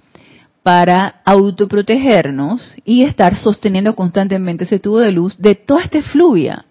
[0.63, 6.67] para autoprotegernos y estar sosteniendo constantemente ese tubo de luz de toda esta fluvia,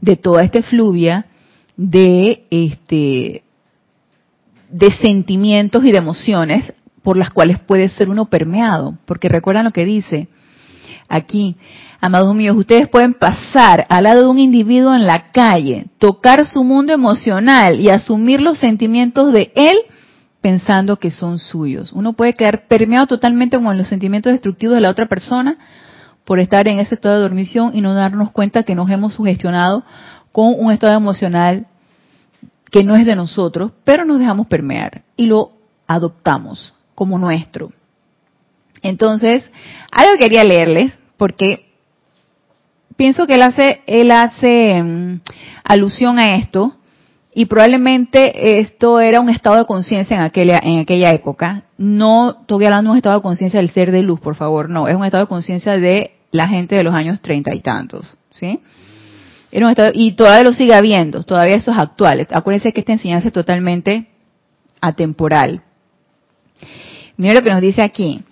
[0.00, 1.26] de toda esta fluvia
[1.76, 3.42] de este
[4.68, 9.72] de sentimientos y de emociones por las cuales puede ser uno permeado, porque recuerdan lo
[9.72, 10.28] que dice
[11.10, 11.56] aquí,
[12.00, 16.64] amados míos, ustedes pueden pasar al lado de un individuo en la calle, tocar su
[16.64, 19.76] mundo emocional y asumir los sentimientos de él
[20.40, 21.92] pensando que son suyos.
[21.92, 25.58] Uno puede quedar permeado totalmente con los sentimientos destructivos de la otra persona
[26.24, 29.84] por estar en ese estado de dormición y no darnos cuenta que nos hemos sugestionado
[30.32, 31.66] con un estado emocional
[32.70, 35.52] que no es de nosotros, pero nos dejamos permear y lo
[35.88, 37.72] adoptamos como nuestro.
[38.82, 39.50] Entonces,
[39.90, 41.66] algo quería leerles porque
[42.96, 45.20] pienso que él hace, él hace mm,
[45.64, 46.76] alusión a esto
[47.34, 51.64] y probablemente esto era un estado de conciencia en aquella, en aquella época.
[51.76, 54.88] No estoy hablando de un estado de conciencia del ser de luz, por favor, no,
[54.88, 58.58] es un estado de conciencia de la gente de los años treinta y tantos, ¿sí?
[59.52, 62.26] y todavía lo sigue habiendo, todavía eso es actual.
[62.30, 64.06] Acuérdense que esta enseñanza es totalmente
[64.80, 65.64] atemporal.
[67.18, 68.22] Mira lo que nos dice aquí.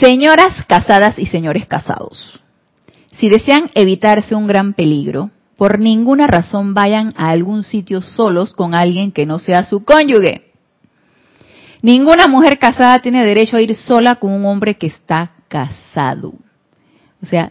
[0.00, 2.40] Señoras casadas y señores casados,
[3.18, 8.76] si desean evitarse un gran peligro, por ninguna razón vayan a algún sitio solos con
[8.76, 10.52] alguien que no sea su cónyuge.
[11.82, 16.34] Ninguna mujer casada tiene derecho a ir sola con un hombre que está casado.
[17.20, 17.50] O sea,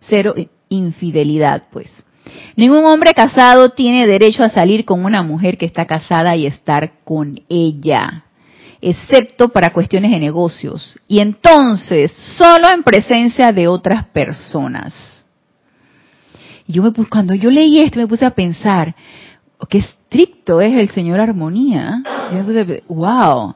[0.00, 0.34] cero
[0.68, 1.90] infidelidad, pues.
[2.56, 6.92] Ningún hombre casado tiene derecho a salir con una mujer que está casada y estar
[7.04, 8.24] con ella,
[8.82, 15.24] excepto para cuestiones de negocios, y entonces solo en presencia de otras personas.
[16.66, 18.94] yo me cuando yo leí esto me puse a pensar,
[19.58, 22.02] oh, qué estricto es el Señor Armonía.
[22.30, 23.54] Yo me puse, wow.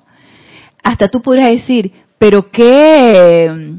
[0.83, 3.77] Hasta tú podrías decir, pero qué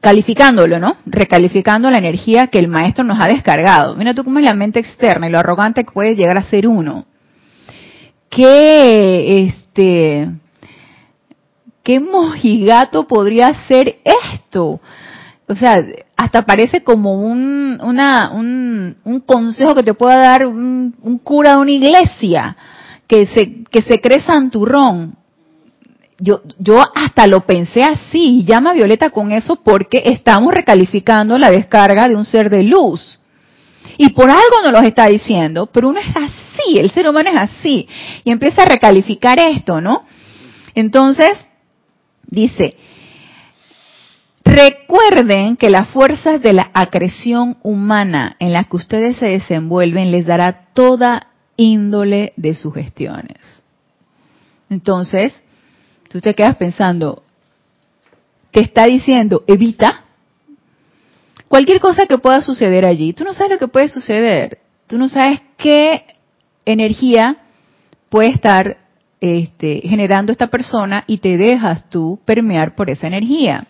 [0.00, 0.96] calificándolo, ¿no?
[1.04, 3.96] Recalificando la energía que el maestro nos ha descargado.
[3.96, 6.68] Mira tú cómo es la mente externa y lo arrogante que puede llegar a ser
[6.68, 7.06] uno.
[8.30, 10.30] ¿Qué, este,
[11.86, 14.80] qué mojigato podría ser esto?
[15.46, 21.20] O sea, hasta parece como un, una, un, un consejo que te pueda dar un,
[21.22, 22.56] cura de una iglesia
[23.06, 25.16] que se, que se cree santurrón
[26.18, 32.08] yo, yo hasta lo pensé así, llama Violeta con eso porque estamos recalificando la descarga
[32.08, 33.20] de un ser de luz.
[33.98, 37.38] Y por algo nos lo está diciendo, pero uno es así, el ser humano es
[37.38, 37.86] así.
[38.24, 40.04] Y empieza a recalificar esto, ¿no?
[40.74, 41.46] Entonces,
[42.26, 42.76] dice,
[44.44, 50.26] recuerden que las fuerzas de la acreción humana en las que ustedes se desenvuelven les
[50.26, 53.38] dará toda índole de sugestiones.
[54.68, 55.40] Entonces,
[56.08, 57.22] tú te quedas pensando,
[58.50, 60.04] te está diciendo, evita
[61.48, 63.12] cualquier cosa que pueda suceder allí.
[63.12, 64.58] Tú no sabes lo que puede suceder.
[64.86, 66.04] Tú no sabes qué
[66.64, 67.38] energía
[68.08, 68.78] puede estar
[69.20, 73.66] este, generando esta persona y te dejas tú permear por esa energía.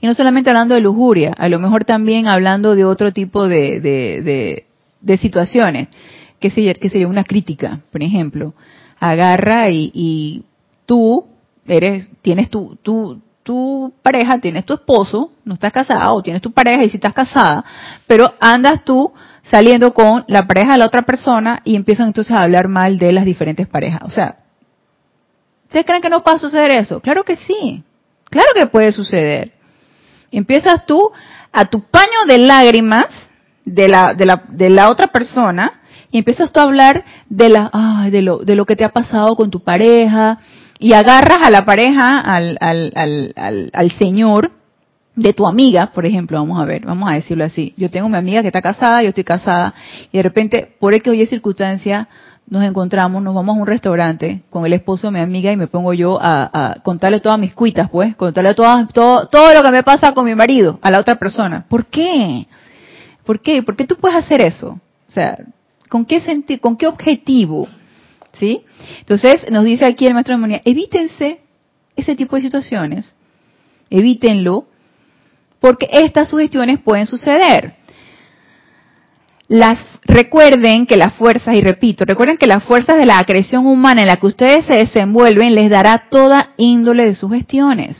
[0.00, 3.80] Y no solamente hablando de lujuria, a lo mejor también hablando de otro tipo de,
[3.80, 4.66] de,
[5.00, 5.88] de, situaciones,
[6.38, 8.54] que sería, que sería una crítica, por ejemplo.
[8.98, 10.44] Agarra y, y
[10.86, 11.24] tú
[11.66, 16.52] eres, tienes tu, tu, tu pareja, tienes tu esposo, no estás casada, o tienes tu
[16.52, 17.64] pareja y si estás casada,
[18.06, 19.12] pero andas tú
[19.50, 23.12] saliendo con la pareja de la otra persona y empiezan entonces a hablar mal de
[23.12, 24.02] las diferentes parejas.
[24.04, 24.36] O sea,
[25.70, 26.98] ¿ustedes creen que no va a suceder eso?
[27.00, 27.84] Claro que sí,
[28.24, 29.52] claro que puede suceder.
[30.32, 31.10] Empiezas tú
[31.52, 33.06] a tu paño de lágrimas
[33.64, 35.80] de la, de la, de la otra persona
[36.10, 39.36] y empiezas tú a hablar de la, de lo, de lo que te ha pasado
[39.36, 40.40] con tu pareja,
[40.80, 44.50] y agarras a la pareja, al, al, al, al, señor
[45.14, 47.74] de tu amiga, por ejemplo, vamos a ver, vamos a decirlo así.
[47.76, 49.74] Yo tengo mi amiga que está casada, yo estoy casada,
[50.10, 52.08] y de repente, por que hoy es circunstancia,
[52.46, 55.68] nos encontramos, nos vamos a un restaurante con el esposo de mi amiga y me
[55.68, 59.82] pongo yo a, contarle todas mis cuitas, pues, contarle todo, todo, todo lo que me
[59.82, 61.64] pasa con mi marido a la otra persona.
[61.68, 62.46] ¿Por qué?
[63.24, 63.62] ¿Por qué?
[63.62, 64.80] ¿Por qué tú puedes hacer eso?
[65.08, 65.38] O sea,
[65.88, 67.68] ¿con qué sentido, con qué objetivo?
[68.32, 68.62] ¿Sí?
[68.98, 71.40] Entonces nos dice aquí el maestro de armonía, evítense
[71.94, 73.14] ese tipo de situaciones,
[73.90, 74.66] evítenlo,
[75.60, 77.74] porque estas sugestiones pueden suceder.
[79.50, 84.02] Las recuerden que las fuerzas, y repito, recuerden que las fuerzas de la acreción humana
[84.02, 87.96] en la que ustedes se desenvuelven les dará toda índole de sugestiones.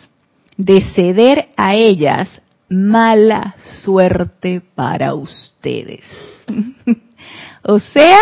[0.57, 2.29] De ceder a ellas,
[2.69, 6.05] mala suerte para ustedes.
[7.65, 8.21] o sea,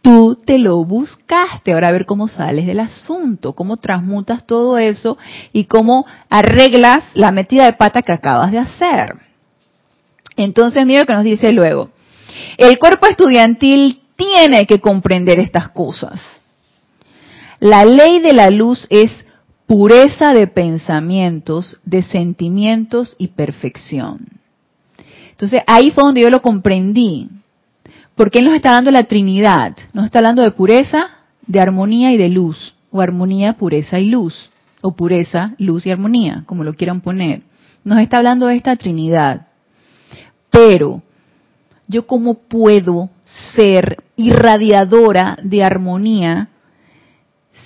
[0.00, 1.72] Tú te lo buscaste.
[1.72, 5.16] Ahora a ver cómo sales del asunto, cómo transmutas todo eso
[5.52, 9.16] y cómo arreglas la metida de pata que acabas de hacer.
[10.36, 11.90] Entonces, mira lo que nos dice luego.
[12.56, 16.20] El cuerpo estudiantil tiene que comprender estas cosas.
[17.60, 19.10] La ley de la luz es
[19.66, 24.26] pureza de pensamientos, de sentimientos y perfección.
[25.30, 27.28] Entonces ahí fue donde yo lo comprendí.
[28.14, 29.76] Porque Él nos está dando la Trinidad.
[29.92, 31.08] Nos está hablando de pureza,
[31.46, 32.74] de armonía y de luz.
[32.90, 34.50] O armonía, pureza y luz.
[34.80, 37.42] O pureza, luz y armonía, como lo quieran poner.
[37.82, 39.48] Nos está hablando de esta Trinidad.
[40.50, 41.02] Pero,
[41.86, 43.10] ¿yo cómo puedo
[43.54, 46.48] ser irradiadora de armonía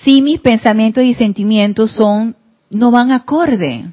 [0.03, 2.35] si mis pensamientos y sentimientos son
[2.69, 3.85] no van acorde?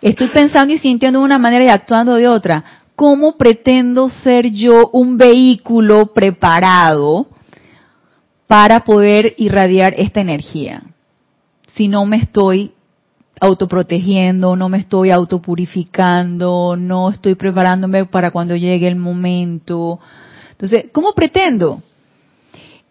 [0.00, 2.64] Estoy pensando y sintiendo de una manera y actuando de otra.
[2.94, 7.28] ¿Cómo pretendo ser yo un vehículo preparado
[8.46, 10.82] para poder irradiar esta energía?
[11.74, 12.72] Si no me estoy
[13.40, 20.00] autoprotegiendo, no me estoy autopurificando, no estoy preparándome para cuando llegue el momento.
[20.50, 21.82] Entonces, ¿cómo pretendo?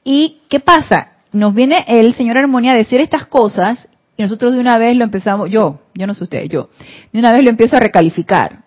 [0.03, 1.11] ¿Y qué pasa?
[1.33, 5.03] Nos viene el Señor Armonía a decir estas cosas y nosotros de una vez lo
[5.03, 6.69] empezamos, yo, yo no sé usted, yo,
[7.11, 8.63] de una vez lo empiezo a recalificar.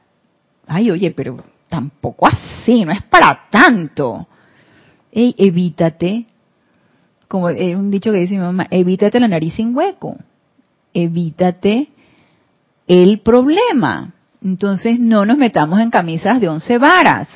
[0.66, 1.36] Ay, oye, pero
[1.68, 4.28] tampoco así, no es para tanto.
[5.10, 6.26] Ey, evítate,
[7.26, 10.16] como es un dicho que dice mi mamá, evítate la nariz sin hueco.
[10.94, 11.88] Evítate
[12.86, 14.14] el problema.
[14.42, 17.28] Entonces no nos metamos en camisas de once varas.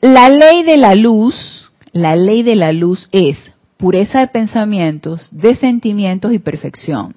[0.00, 3.36] La ley de la luz, la ley de la luz es
[3.76, 7.14] pureza de pensamientos, de sentimientos y perfección.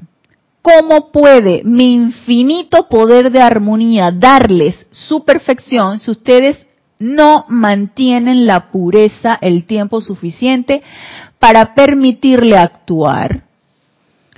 [0.61, 6.65] ¿Cómo puede mi infinito poder de armonía darles su perfección si ustedes
[6.99, 10.81] no mantienen la pureza el tiempo suficiente
[11.39, 13.43] para permitirle actuar?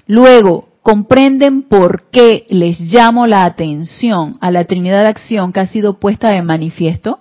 [0.08, 5.68] Luego, comprenden por qué les llamo la atención a la Trinidad de Acción que ha
[5.68, 7.20] sido puesta de manifiesto.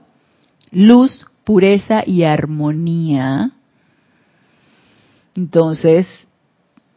[0.70, 3.53] Luz, pureza y armonía
[5.35, 6.07] entonces,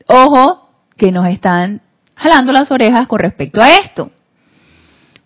[0.08, 1.82] ojo que nos están
[2.16, 4.12] jalando las orejas con respecto a esto.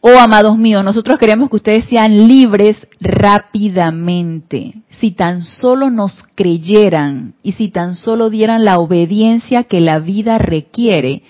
[0.02, 4.74] Oh, amados míos, nosotros queremos que ustedes sean libres rápidamente.
[5.00, 10.40] Si tan solo nos creyeran y si tan solo dieran la obediencia que la vida
[10.40, 11.22] requiere,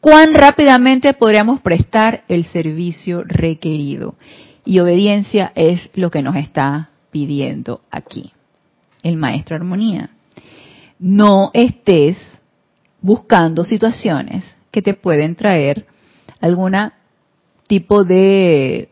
[0.00, 4.14] cuán rápidamente podríamos prestar el servicio requerido.
[4.64, 8.32] Y obediencia es lo que nos está pidiendo aquí
[9.02, 10.10] el maestro armonía
[11.02, 12.16] no estés
[13.00, 15.86] buscando situaciones que te pueden traer
[16.40, 16.94] alguna
[17.72, 18.90] tipo de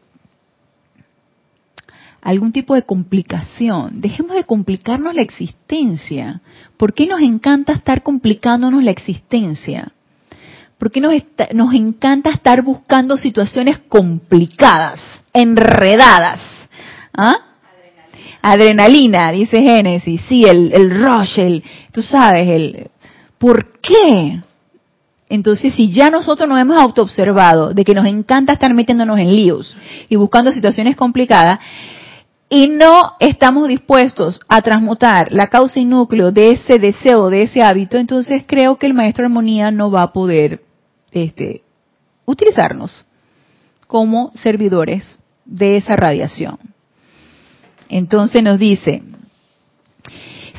[2.22, 4.00] algún tipo de complicación.
[4.00, 6.40] Dejemos de complicarnos la existencia.
[6.78, 9.92] ¿Por qué nos encanta estar complicándonos la existencia?
[10.78, 11.12] ¿Por qué nos,
[11.52, 15.02] nos encanta estar buscando situaciones complicadas,
[15.34, 16.40] enredadas?
[17.12, 17.34] ¿Ah?
[18.40, 21.62] Adrenalina, dice Génesis, sí, el, el rush, el,
[21.92, 22.90] tú sabes, el,
[23.36, 24.40] ¿por qué?
[25.30, 29.76] Entonces, si ya nosotros nos hemos autoobservado de que nos encanta estar metiéndonos en líos
[30.08, 31.60] y buscando situaciones complicadas,
[32.52, 37.62] y no estamos dispuestos a transmutar la causa y núcleo de ese deseo, de ese
[37.62, 40.60] hábito, entonces creo que el maestro armonía no va a poder
[41.12, 41.62] este,
[42.24, 43.04] utilizarnos
[43.86, 45.04] como servidores
[45.44, 46.58] de esa radiación.
[47.88, 49.04] Entonces nos dice,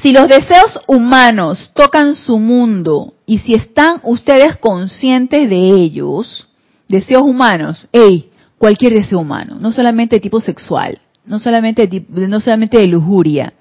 [0.01, 6.47] si los deseos humanos tocan su mundo y si están ustedes conscientes de ellos,
[6.87, 12.39] deseos humanos, hey, cualquier deseo humano, no solamente de tipo sexual, no solamente de, no
[12.39, 13.53] solamente de lujuria.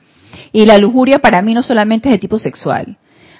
[0.52, 2.96] Y la lujuria para mí no solamente es de tipo sexual.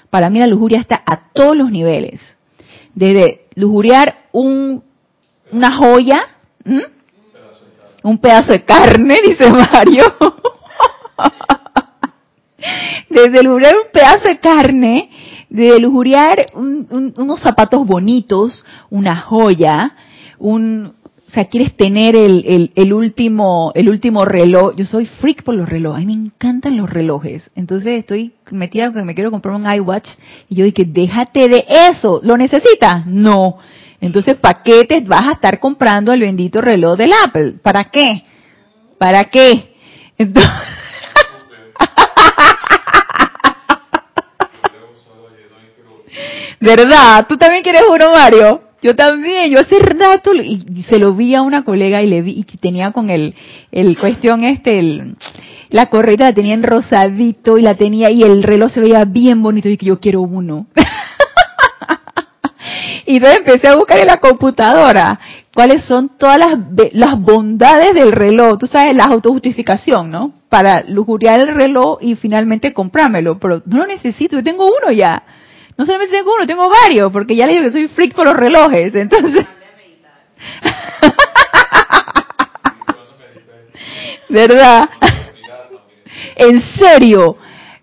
[0.09, 2.21] Para mí la lujuria está a todos los niveles.
[2.93, 4.83] Desde lujuriar un,
[5.51, 6.21] una joya,
[8.03, 10.03] un pedazo de carne, dice Mario.
[13.09, 15.09] Desde lujuriar un pedazo de carne,
[15.49, 19.95] de lujuriar unos zapatos bonitos, una joya,
[20.39, 20.93] un,
[21.31, 24.75] o sea, quieres tener el, el, último, el último reloj.
[24.75, 26.03] Yo soy freak por los relojes.
[26.03, 27.49] A mí me encantan los relojes.
[27.55, 30.09] Entonces estoy metida que me quiero comprar un iWatch
[30.49, 32.19] y yo dije, déjate de eso.
[32.21, 33.05] ¿Lo necesitas?
[33.05, 33.59] No.
[34.01, 37.53] Entonces, ¿para qué te vas a estar comprando el bendito reloj del Apple?
[37.63, 38.25] ¿Para qué?
[38.97, 39.73] ¿Para qué?
[40.17, 40.51] Entonces...
[46.61, 47.25] ¿Verdad?
[47.27, 48.61] ¿Tú también quieres uno, Mario?
[48.83, 52.31] Yo también, yo hace rato y se lo vi a una colega y le vi
[52.31, 53.35] y tenía con el,
[53.71, 55.17] el cuestión este, el,
[55.69, 59.41] la correa la tenía en rosadito y la tenía y el reloj se veía bien
[59.41, 60.67] bonito y que yo quiero uno.
[63.07, 65.19] y entonces empecé a buscar en la computadora
[65.53, 66.57] cuáles son todas las,
[66.93, 68.59] las bondades del reloj.
[68.59, 70.33] Tú sabes, la autojustificación, ¿no?
[70.49, 73.39] Para lujuriar el reloj y finalmente comprármelo.
[73.39, 75.23] Pero no lo necesito, yo tengo uno ya.
[75.81, 78.35] No solamente tengo uno, tengo varios, porque ya le digo que soy freak por los
[78.35, 78.93] relojes.
[78.93, 79.47] Entonces...
[84.29, 84.87] ¿Verdad?
[86.35, 87.35] En serio,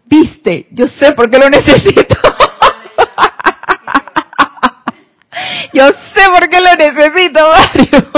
[0.04, 2.14] viste, yo sé por qué lo necesito.
[5.72, 8.12] Yo sé por qué lo necesito, Mario.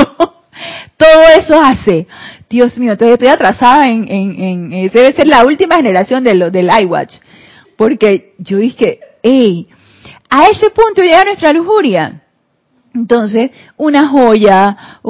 [0.97, 2.07] Todo eso hace.
[2.51, 6.69] Dios mío, todavía estoy atrasada en, en, en, debe ser la última generación del, del
[6.83, 7.15] iWatch.
[7.77, 9.69] Porque yo dije, hey,
[10.29, 12.23] a ese punto llega nuestra lujuria.
[12.95, 15.01] Entonces, una joya,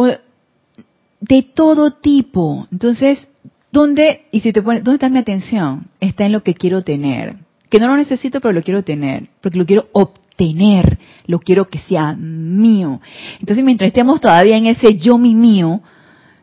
[1.20, 2.66] de todo tipo.
[2.72, 3.28] Entonces,
[3.70, 5.88] ¿dónde, y si te pones, ¿dónde está mi atención?
[6.00, 7.36] Está en lo que quiero tener.
[7.68, 9.28] Que no lo necesito, pero lo quiero tener.
[9.40, 10.98] Porque lo quiero obtener.
[11.26, 13.00] Lo quiero que sea mío.
[13.38, 15.80] Entonces, mientras estemos todavía en ese yo mi mío,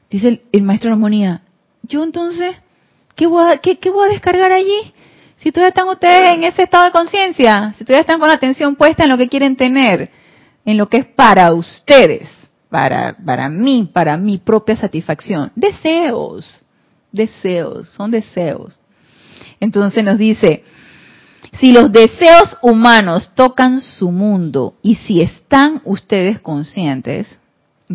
[0.10, 1.42] dice el, maestro de armonía,
[1.84, 2.56] yo entonces,
[3.16, 4.94] ¿qué voy, a, qué, voy a descargar allí?
[5.38, 8.76] Si todavía están ustedes en ese estado de conciencia, si todavía están con la atención
[8.76, 10.10] puesta en lo que quieren tener,
[10.66, 12.30] en lo que es para ustedes,
[12.70, 15.52] para, para mí, para mi propia satisfacción.
[15.56, 16.62] Deseos,
[17.12, 18.80] deseos, son deseos.
[19.60, 20.64] Entonces nos dice,
[21.60, 27.40] si los deseos humanos tocan su mundo y si están ustedes conscientes,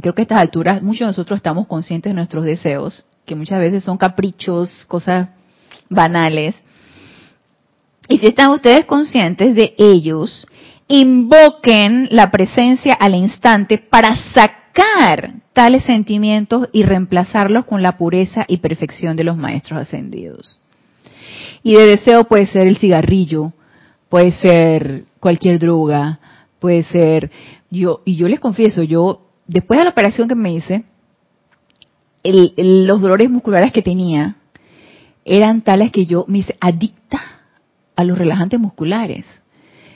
[0.00, 3.58] creo que a estas alturas muchos de nosotros estamos conscientes de nuestros deseos, que muchas
[3.58, 5.28] veces son caprichos, cosas
[5.88, 6.54] banales,
[8.08, 10.46] y si están ustedes conscientes de ellos,
[10.88, 18.58] invoquen la presencia al instante para sacar tales sentimientos y reemplazarlos con la pureza y
[18.58, 20.58] perfección de los maestros ascendidos.
[21.62, 23.52] Y de deseo puede ser el cigarrillo,
[24.08, 26.18] puede ser cualquier droga,
[26.58, 27.30] puede ser
[27.70, 30.84] yo y yo les confieso, yo después de la operación que me hice,
[32.24, 34.36] los dolores musculares que tenía
[35.24, 37.41] eran tales que yo me hice adicta
[37.96, 39.26] a los relajantes musculares.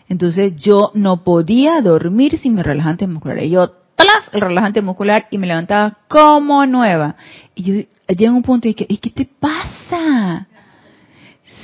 [0.08, 3.50] Entonces yo no podía dormir sin mis relajantes musculares.
[3.50, 7.16] Yo, tras el relajante muscular y me levantaba como nueva.
[7.54, 7.74] Y yo
[8.08, 10.46] llegué a un punto y dije, ¿y qué te pasa?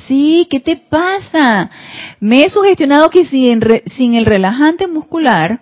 [0.06, 1.70] Sí, ¿qué te pasa?
[2.18, 3.60] Me he sugestionado que sin,
[3.96, 5.60] sin el relajante muscular,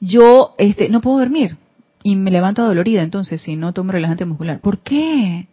[0.00, 1.56] yo este, no puedo dormir.
[2.02, 4.60] Y me levanto dolorida entonces si no tomo relajante muscular.
[4.60, 5.46] ¿Por qué?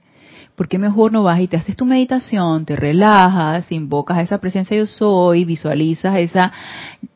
[0.59, 4.39] ¿Por qué mejor no vas y te haces tu meditación, te relajas, invocas a esa
[4.39, 6.51] presencia yo soy, visualizas esa,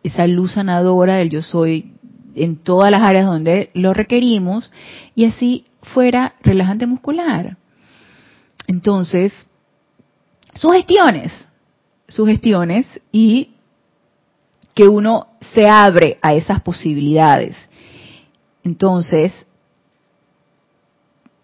[0.02, 1.92] esa luz sanadora del yo soy
[2.36, 4.72] en todas las áreas donde lo requerimos
[5.14, 7.58] y así fuera relajante muscular?
[8.66, 9.34] Entonces,
[10.54, 11.34] sugestiones,
[12.08, 13.50] sugestiones y
[14.74, 17.58] que uno se abre a esas posibilidades.
[18.64, 19.34] Entonces,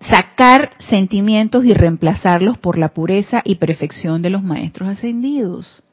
[0.01, 5.83] sacar sentimientos y reemplazarlos por la pureza y perfección de los maestros ascendidos.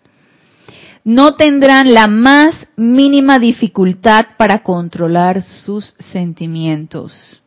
[1.04, 7.42] No tendrán la más mínima dificultad para controlar sus sentimientos.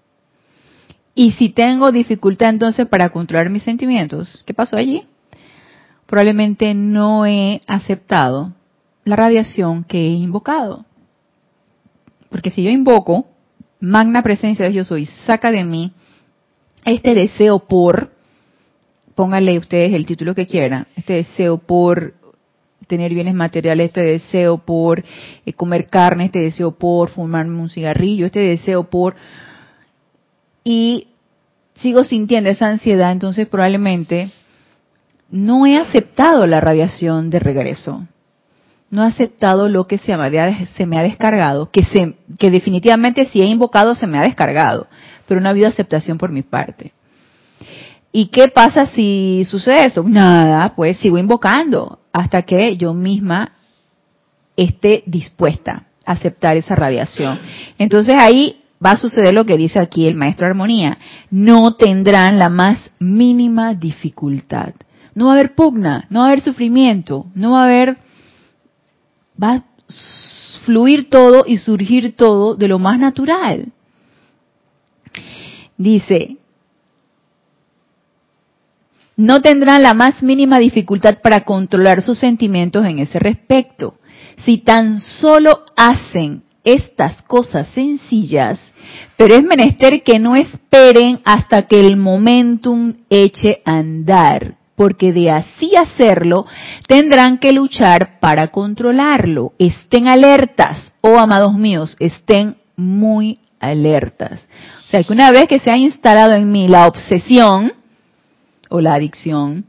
[1.14, 5.04] Y si tengo dificultad entonces para controlar mis sentimientos, ¿qué pasó allí?
[6.06, 8.54] Probablemente no he aceptado
[9.04, 10.86] la radiación que he invocado.
[12.30, 13.28] Porque si yo invoco,
[13.82, 15.92] magna presencia de yo soy, saca de mí
[16.90, 18.12] este deseo por,
[19.16, 22.14] pónganle ustedes el título que quieran, este deseo por
[22.88, 25.04] tener bienes materiales, este deseo por
[25.46, 29.16] eh, comer carne, este deseo por fumarme un cigarrillo, este deseo por...
[30.64, 31.08] Y
[31.76, 34.32] sigo sintiendo esa ansiedad, entonces probablemente
[35.30, 38.06] no he aceptado la radiación de regreso.
[38.90, 43.46] No he aceptado lo que se me ha, descargado, que, se, que definitivamente si he
[43.46, 44.88] invocado se me ha descargado
[45.30, 46.92] pero no ha habido aceptación por mi parte.
[48.12, 50.04] ¿Y qué pasa si sucede eso?
[50.04, 53.54] Nada, pues sigo invocando hasta que yo misma
[54.58, 57.40] esté dispuesta a aceptar esa radiación.
[57.78, 60.98] Entonces ahí va a suceder lo que dice aquí el maestro Armonía.
[61.30, 64.74] No tendrán la más mínima dificultad.
[65.14, 67.98] No va a haber pugna, no va a haber sufrimiento, no va a haber...
[69.42, 69.64] Va a
[70.66, 73.72] fluir todo y surgir todo de lo más natural.
[75.80, 76.36] Dice,
[79.16, 83.96] no tendrán la más mínima dificultad para controlar sus sentimientos en ese respecto.
[84.46, 88.60] Si tan solo hacen estas cosas sencillas,
[89.16, 95.30] pero es menester que no esperen hasta que el momentum eche a andar porque de
[95.30, 96.46] así hacerlo
[96.88, 99.54] tendrán que luchar para controlarlo.
[99.60, 104.42] Estén alertas, oh amados míos, estén muy alertas.
[104.90, 107.74] O sea, que una vez que se ha instalado en mí la obsesión,
[108.70, 109.66] o la adicción,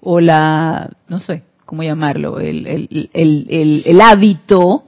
[0.00, 4.84] o la, no sé cómo llamarlo, el, el, el, el, hábito,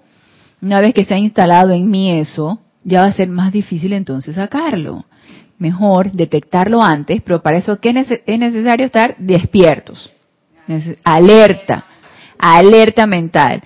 [0.63, 3.95] una vez que se ha instalado en mí eso, ya va a ser más difícil
[3.95, 5.07] entonces sacarlo.
[5.59, 10.13] Mejor detectarlo antes, pero para eso ¿qué es necesario estar despiertos,
[11.03, 11.85] alerta,
[12.39, 13.61] alerta mental.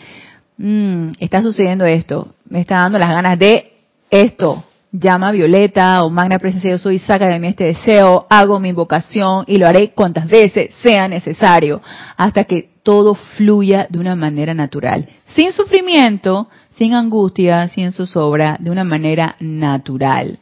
[0.56, 3.74] Mm, está sucediendo esto, me está dando las ganas de
[4.10, 8.68] esto, llama Violeta o Magna Presencia Yo Soy, saca de mí este deseo, hago mi
[8.68, 11.80] invocación y lo haré cuantas veces sea necesario,
[12.16, 18.70] hasta que todo fluya de una manera natural, sin sufrimiento, sin angustia, sin zozobra, de
[18.70, 20.38] una manera natural.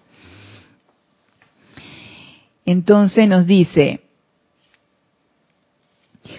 [2.67, 4.01] Entonces nos dice,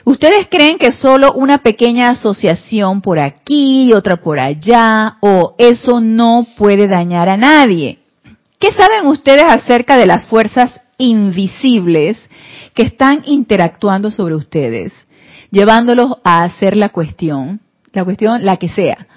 [0.03, 5.99] ¿Ustedes creen que solo una pequeña asociación por aquí y otra por allá, o eso
[5.99, 8.00] no puede dañar a nadie?
[8.61, 12.29] ¿Qué saben ustedes acerca de las fuerzas invisibles
[12.75, 14.93] que están interactuando sobre ustedes,
[15.49, 17.59] llevándolos a hacer la cuestión,
[17.91, 19.07] la cuestión la que sea?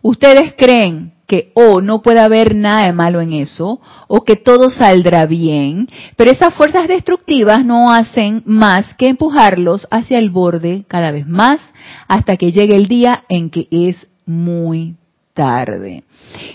[0.00, 4.36] ¿Ustedes creen que o oh, no puede haber nada de malo en eso, o que
[4.36, 5.86] todo saldrá bien,
[6.16, 11.60] pero esas fuerzas destructivas no hacen más que empujarlos hacia el borde cada vez más
[12.06, 14.96] hasta que llegue el día en que es muy
[15.34, 16.04] tarde.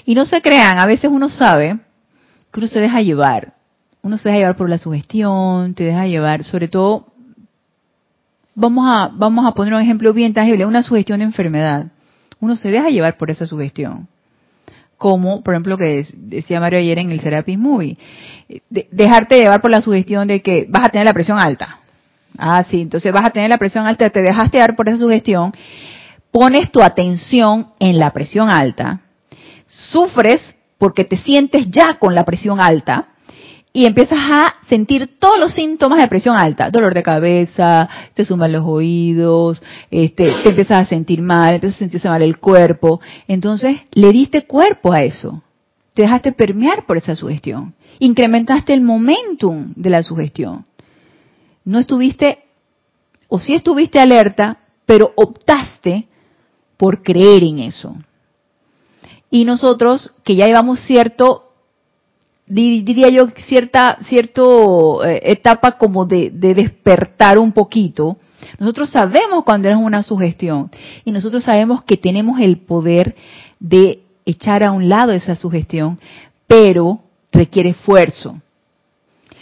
[0.04, 1.80] Y no se crean, a veces uno sabe
[2.54, 3.54] que uno se deja llevar.
[4.04, 7.08] Uno se deja llevar por la sugestión, te deja llevar, sobre todo,
[8.54, 11.88] vamos a, vamos a poner un ejemplo bien tangible, una sugestión de enfermedad.
[12.40, 14.08] Uno se deja llevar por esa sugestión.
[14.98, 17.98] Como, por ejemplo, que decía Mario ayer en el Serapis Movie.
[18.70, 21.80] dejarte llevar por la sugestión de que vas a tener la presión alta.
[22.38, 25.54] Ah, sí, entonces vas a tener la presión alta, te dejaste llevar por esa sugestión,
[26.32, 29.02] pones tu atención en la presión alta,
[29.68, 33.14] sufres porque te sientes ya con la presión alta
[33.72, 38.52] y empiezas a sentir todos los síntomas de presión alta, dolor de cabeza, te suman
[38.52, 43.00] los oídos, este, te empiezas a sentir mal, empiezas a sentirse mal el cuerpo.
[43.30, 45.42] Entonces, le diste cuerpo a eso.
[45.94, 47.76] Te dejaste permear por esa sugestión.
[48.00, 50.66] Incrementaste el momentum de la sugestión.
[51.64, 52.40] No estuviste,
[53.30, 56.10] o sí estuviste alerta, pero optaste
[56.76, 57.96] por creer en eso
[59.34, 61.50] y nosotros que ya llevamos cierto
[62.46, 68.18] diría yo cierta cierto eh, etapa como de, despertar un poquito
[68.60, 70.70] nosotros sabemos cuando es una sugestión
[71.04, 73.16] y nosotros sabemos que tenemos el poder
[73.60, 75.98] de echar a un lado esa sugestión
[76.46, 77.00] pero
[77.32, 78.40] requiere esfuerzo.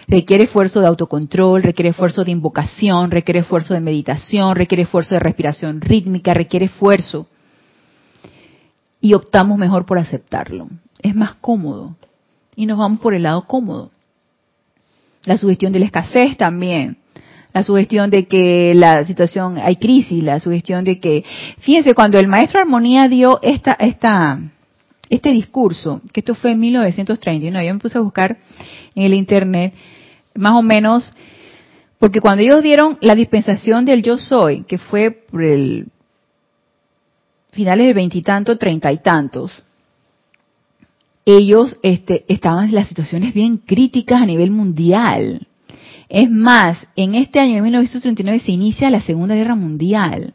[0.07, 5.19] Requiere esfuerzo de autocontrol, requiere esfuerzo de invocación, requiere esfuerzo de meditación, requiere esfuerzo de
[5.19, 7.27] respiración rítmica, requiere esfuerzo
[9.01, 10.69] y optamos mejor por aceptarlo.
[11.01, 11.95] Es más cómodo
[12.55, 13.91] y nos vamos por el lado cómodo.
[15.25, 16.97] La sugestión de la escasez también.
[17.53, 21.25] La sugestión de que la situación hay crisis, la sugestión de que,
[21.59, 24.39] fíjense, cuando el maestro Armonía dio esta, esta,
[25.09, 28.37] este discurso, que esto fue en 1931, yo me puse a buscar
[28.95, 29.73] en el internet,
[30.33, 31.11] más o menos,
[31.99, 35.87] porque cuando ellos dieron la dispensación del yo soy, que fue por el
[37.51, 39.51] finales de veintitantos, treinta y tantos,
[41.25, 45.47] ellos este, estaban en las situaciones bien críticas a nivel mundial.
[46.09, 50.33] Es más, en este año de 1939 se inicia la Segunda Guerra Mundial.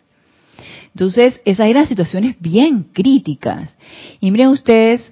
[0.94, 3.76] Entonces, esas eran situaciones bien críticas.
[4.20, 5.02] Y miren ustedes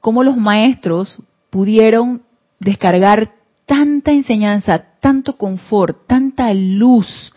[0.00, 2.22] cómo los maestros pudieron
[2.58, 3.32] descargar
[3.64, 7.32] tanta enseñanza, tanto confort, tanta luz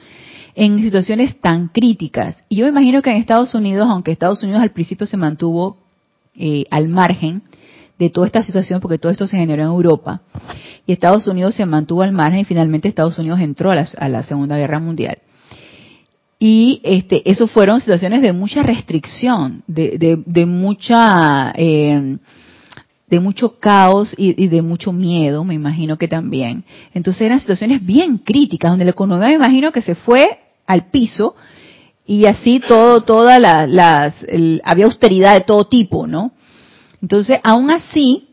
[0.55, 2.37] en situaciones tan críticas.
[2.49, 5.77] Y yo me imagino que en Estados Unidos, aunque Estados Unidos al principio se mantuvo
[6.35, 7.41] eh, al margen
[7.99, 10.21] de toda esta situación, porque todo esto se generó en Europa,
[10.85, 14.57] y Estados Unidos se mantuvo al margen y finalmente Estados Unidos entró a la, Segunda
[14.57, 15.19] Guerra Mundial.
[16.39, 22.17] Y este, eso fueron situaciones de mucha restricción, de, de, mucha, eh,
[23.07, 26.65] de mucho caos y, y, de mucho miedo, me imagino que también.
[26.93, 31.35] Entonces eran situaciones bien críticas, donde la economía me imagino que se fue al piso
[32.05, 34.15] y así todo, todas las,
[34.63, 36.31] había austeridad de todo tipo, ¿no?
[37.01, 38.29] Entonces, aún así,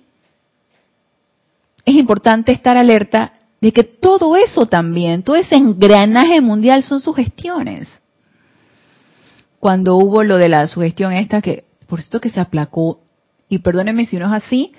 [1.84, 8.02] es importante estar alerta de que todo eso también, todo ese engranaje mundial son sugestiones.
[9.58, 13.00] Cuando hubo lo de la sugestión esta, que por esto que se aplacó,
[13.48, 14.72] y perdónenme si no es así,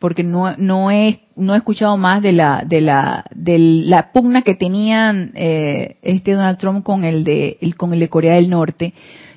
[0.00, 4.40] porque no, no, he, no he escuchado más de la, de la, de la pugna
[4.40, 8.48] que tenían eh, este Donald Trump con el de, el, con el de Corea del
[8.48, 8.94] Norte.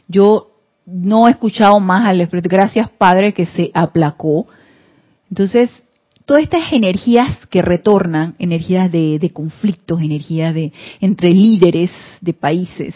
[0.08, 0.52] Yo
[0.86, 4.48] no he escuchado más al gracias Padre que se aplacó.
[5.30, 5.70] Entonces,
[6.24, 11.92] todas estas energías que retornan, energías de, de conflictos, energías de entre líderes
[12.22, 12.96] de países.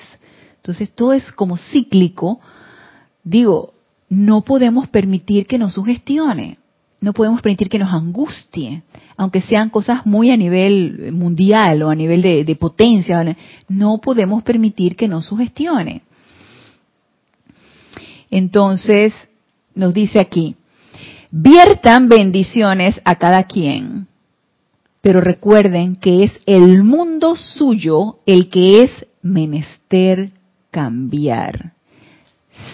[0.56, 2.40] Entonces, todo es como cíclico.
[3.26, 3.74] Digo,
[4.08, 6.60] no podemos permitir que nos sugestione
[7.00, 8.84] no podemos permitir que nos angustie,
[9.18, 13.38] aunque sean cosas muy a nivel mundial o a nivel de, potencia,
[13.68, 16.02] no podemos permitir que nos sugestione.
[18.32, 19.14] Entonces,
[19.76, 20.56] nos dice aquí,
[21.30, 24.08] viertan bendiciones a cada quien,
[25.02, 28.92] pero recuerden que es el mundo suyo el que es
[29.22, 30.32] menester
[30.72, 31.74] cambiar.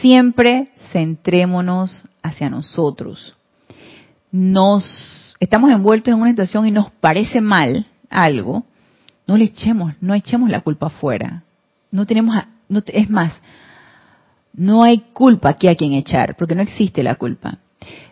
[0.02, 3.36] Siempre centrémonos hacia nosotros
[4.34, 8.64] nos estamos envueltos en una situación y nos parece mal algo,
[9.28, 11.44] no le echemos, no echemos la culpa afuera.
[11.92, 12.36] No tenemos,
[12.68, 13.40] no, es más,
[14.54, 17.60] no hay culpa aquí a quien echar, porque no existe la culpa.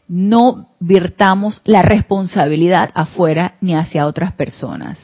[0.08, 5.00] No virtamos la responsabilidad afuera ni hacia otras personas.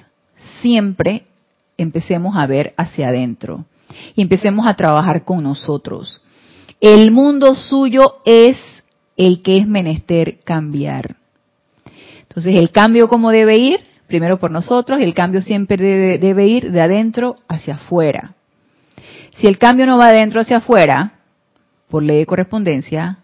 [0.61, 1.25] Siempre
[1.77, 3.65] empecemos a ver hacia adentro
[4.15, 6.21] y empecemos a trabajar con nosotros.
[6.79, 8.57] El mundo suyo es
[9.17, 11.17] el que es menester cambiar.
[12.21, 16.81] Entonces, el cambio cómo debe ir, primero por nosotros, el cambio siempre debe, ir de
[16.81, 18.35] adentro hacia afuera.
[19.39, 21.13] Si el cambio no va de adentro hacia afuera,
[21.89, 23.19] por ley de correspondencia,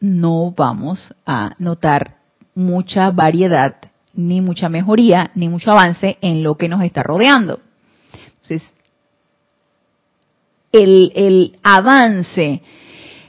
[0.00, 2.16] no vamos a notar
[2.54, 3.76] mucha variedad,
[4.14, 7.60] ni mucha mejoría, ni mucho avance en lo que nos está rodeando.
[8.42, 8.68] Entonces,
[10.72, 12.62] el, el avance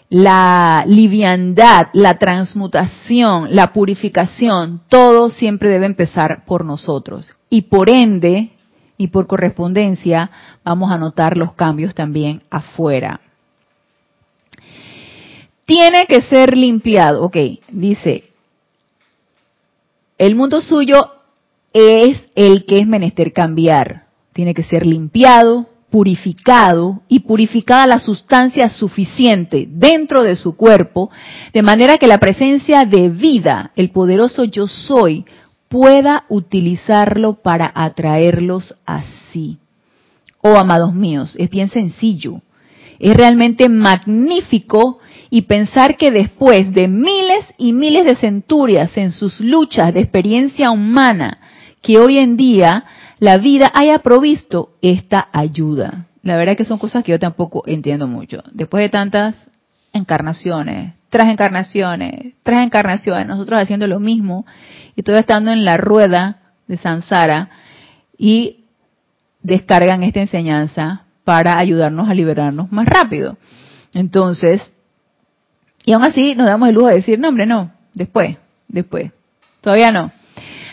[0.10, 7.34] la liviandad, la transmutación, la purificación, todo siempre debe empezar por nosotros.
[7.50, 8.52] Y por ende,
[8.98, 10.32] y por correspondencia,
[10.64, 13.22] vamos a notar los cambios también afuera.
[15.66, 17.24] Tiene que ser limpiado.
[17.24, 17.38] Ok,
[17.70, 18.24] dice,
[20.18, 21.12] el mundo suyo
[21.74, 24.06] es el que es menester cambiar.
[24.34, 25.68] Tiene que ser limpiado,
[25.98, 31.10] purificado y purificada la sustancia suficiente dentro de su cuerpo,
[31.52, 35.26] de manera que la presencia de vida, el poderoso yo soy,
[35.70, 39.58] pueda utilizarlo para atraerlos así.
[40.42, 42.44] Oh, amados míos, es bien sencillo.
[43.00, 45.00] Es realmente magnífico
[45.32, 50.70] y pensar que después de miles y miles de centurias en sus luchas de experiencia
[50.70, 51.40] humana,
[51.82, 52.86] que hoy en día
[53.20, 56.08] la vida haya provisto esta ayuda.
[56.24, 58.44] La verdad que son cosas que yo tampoco entiendo mucho.
[58.52, 59.50] Después de tantas
[59.94, 64.46] encarnaciones, tras encarnaciones, tras encarnaciones, nosotros haciendo lo mismo
[64.96, 67.50] y todo estando en la rueda de Sansara
[68.18, 68.66] y
[69.42, 73.38] descargan esta enseñanza para ayudarnos a liberarnos más rápido.
[73.94, 74.62] Entonces,
[75.86, 78.38] y aún así nos damos el lujo de decir, no hombre, no, después,
[78.68, 79.12] después,
[79.62, 80.12] todavía no.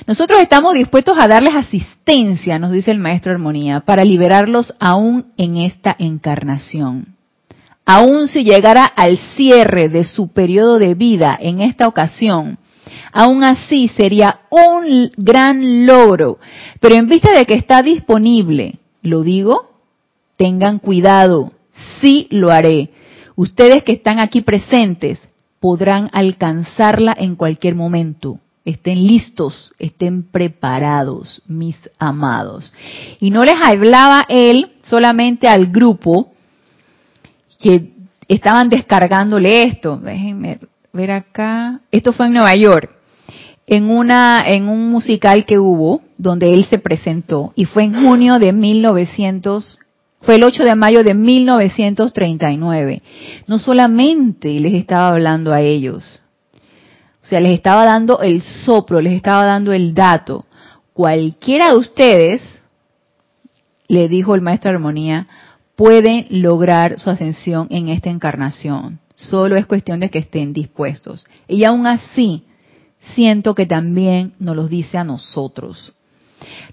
[0.07, 5.57] Nosotros estamos dispuestos a darles asistencia, nos dice el maestro Armonía, para liberarlos aún en
[5.57, 7.16] esta encarnación.
[7.86, 12.59] Aún si llegara al cierre de su periodo de vida en esta ocasión,
[13.12, 16.38] aún así sería un gran logro.
[16.80, 19.70] Pero en vista de que está disponible, lo digo,
[20.36, 21.52] tengan cuidado,
[22.02, 22.90] sí lo haré.
[23.36, 25.18] Ustedes que están aquí presentes
[25.61, 28.38] podrán alcanzarla en cualquier momento.
[28.64, 32.72] Estén listos, estén preparados, mis amados.
[33.20, 36.32] Y no les hablaba él solamente al grupo
[37.60, 37.92] que
[38.26, 39.98] estaban descargándole esto.
[39.98, 40.60] Déjenme
[40.92, 41.80] ver acá.
[41.90, 42.90] Esto fue en Nueva York,
[43.66, 48.38] en una en un musical que hubo donde él se presentó y fue en junio
[48.38, 49.80] de 1900
[50.24, 53.02] fue el 8 de mayo de 1939.
[53.46, 56.20] No solamente les estaba hablando a ellos,
[57.25, 60.45] o sea, les estaba dando el soplo, les estaba dando el dato.
[60.93, 62.43] Cualquiera de ustedes,
[63.89, 65.27] le dijo el maestro de armonía,
[65.75, 69.01] pueden lograr su ascensión en esta encarnación.
[69.14, 71.25] Solo es cuestión de que estén dispuestos.
[71.49, 72.45] Y aún así,
[73.14, 75.95] siento que también nos lo dice a nosotros.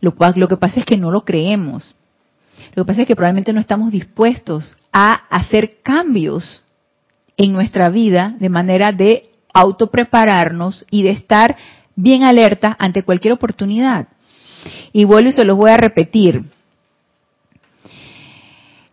[0.02, 1.95] Lo, lo que pasa es que no lo creemos.
[2.76, 6.62] Lo que pasa es que probablemente no estamos dispuestos a hacer cambios
[7.38, 11.58] en nuestra vida de manera de autoprepararnos y de estar
[11.95, 14.08] bien alerta ante cualquier oportunidad.
[14.93, 16.43] Y vuelvo y se los voy a repetir.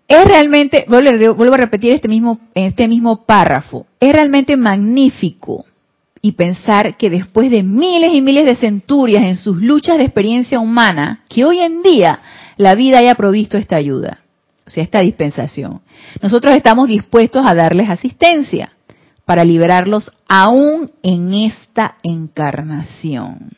[0.06, 5.66] Es realmente, vuelvo a repetir este mismo, este mismo párrafo, es realmente magnífico
[6.22, 10.60] y pensar que después de miles y miles de centurias en sus luchas de experiencia
[10.60, 12.20] humana, que hoy en día
[12.56, 14.20] la vida haya provisto esta ayuda,
[14.66, 15.82] o sea, esta dispensación.
[16.22, 18.72] Nosotros estamos dispuestos a darles asistencia
[19.28, 23.50] para liberarlos aún en esta encarnación.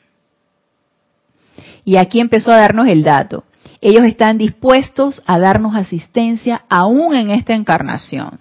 [1.85, 3.45] Y aquí empezó a darnos el dato.
[3.81, 8.41] Ellos están dispuestos a darnos asistencia aún en esta encarnación.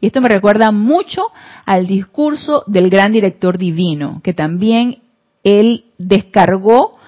[0.00, 1.22] Y esto me recuerda mucho
[1.64, 4.98] al discurso del gran director divino, que también
[5.44, 6.98] él descargó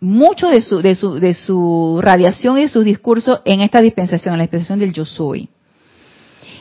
[0.00, 4.32] mucho de su, de su, de su radiación y de sus discursos en esta dispensación,
[4.32, 5.50] en la dispensación del yo soy.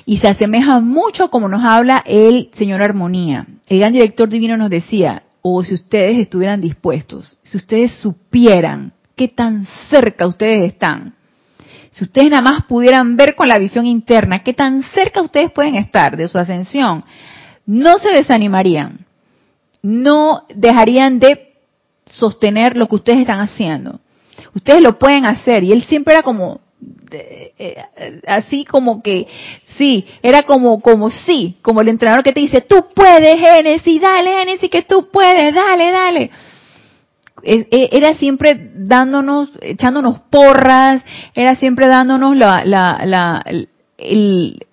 [0.05, 3.45] Y se asemeja mucho como nos habla el Señor Armonía.
[3.67, 9.27] El gran director divino nos decía, o si ustedes estuvieran dispuestos, si ustedes supieran qué
[9.27, 11.13] tan cerca ustedes están
[11.91, 15.75] si ustedes nada más pudieran ver con la visión interna qué tan cerca ustedes pueden
[15.75, 17.03] estar de su ascensión,
[17.65, 19.05] no se desanimarían,
[19.81, 21.53] no dejarían de
[22.05, 23.99] sostener lo que ustedes están haciendo.
[24.55, 25.63] Ustedes lo pueden hacer.
[25.63, 26.61] Y él siempre era como,
[27.11, 27.83] eh,
[28.27, 29.27] así como que,
[29.77, 34.31] sí, era como, como sí, como el entrenador que te dice, tú puedes, Génesis, dale,
[34.31, 36.31] Génesis, que tú puedes, dale, dale.
[37.43, 41.01] E, era siempre dándonos, echándonos porras,
[41.33, 43.43] era siempre dándonos la, la, la
[43.97, 44.65] el,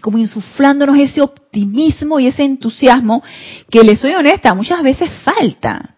[0.00, 3.22] como insuflándonos ese optimismo y ese entusiasmo
[3.70, 5.94] que le soy honesta, muchas veces falta.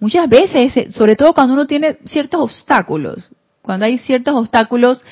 [0.00, 3.30] Muchas veces, sobre todo cuando uno tiene ciertos obstáculos,
[3.64, 5.04] cuando hay ciertos obstáculos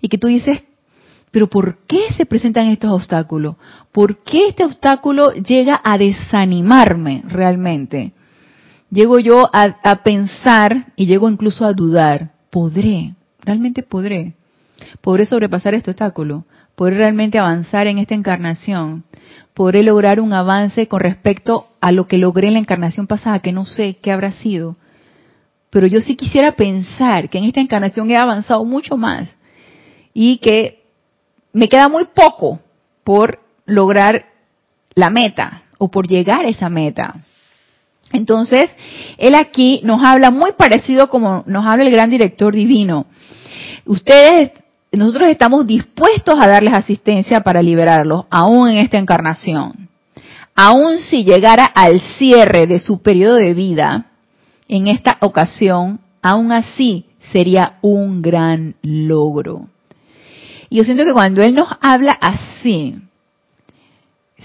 [0.00, 0.62] y que tú dices,
[1.30, 3.56] pero ¿por qué se presentan estos obstáculos?
[3.92, 8.12] ¿Por qué este obstáculo llega a desanimarme realmente?
[8.90, 13.14] llego yo a, pensar y llego incluso a dudar, ¿podré?
[13.40, 14.34] ¿Realmente podré?
[15.00, 16.44] ¿Podré sobrepasar este obstáculo?
[16.74, 19.04] ¿Podré realmente avanzar en esta encarnación?
[19.54, 23.52] ¿Podré lograr un avance con respecto a lo que logré en la encarnación pasada, que
[23.52, 24.76] no sé qué habrá sido?
[25.70, 29.36] Pero yo sí quisiera pensar que en esta encarnación he avanzado mucho más
[30.12, 30.82] y que
[31.52, 32.60] me queda muy poco
[33.04, 34.26] por lograr
[34.94, 37.24] la meta o por llegar a esa meta.
[38.12, 38.68] Entonces,
[39.18, 43.06] él aquí nos habla muy parecido como nos habla el gran director divino.
[43.86, 44.50] Ustedes,
[44.90, 49.88] nosotros estamos dispuestos a darles asistencia para liberarlos, aún en esta encarnación.
[50.56, 54.09] Aún si llegara al cierre de su periodo de vida,
[54.76, 59.68] en esta ocasión, aún así sería un gran logro.
[60.68, 62.96] Y yo siento que cuando Él nos habla así,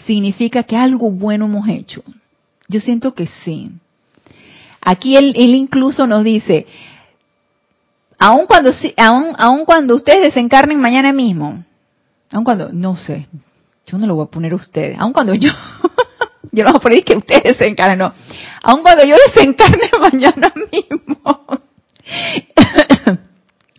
[0.06, 2.04] significa que algo bueno hemos hecho
[2.68, 3.72] yo siento que sí.
[4.82, 6.68] Aquí él, incluso nos dice,
[8.20, 11.64] aun cuando, aun, aun cuando ustedes desencarnen mañana mismo,
[12.32, 13.28] aun cuando, no sé,
[13.88, 15.50] yo no lo voy a poner a ustedes, aun cuando yo,
[16.56, 18.14] yo no voy a poner que ustedes desencarnen, no,
[18.64, 21.20] aun cuando yo desencarne mañana mismo,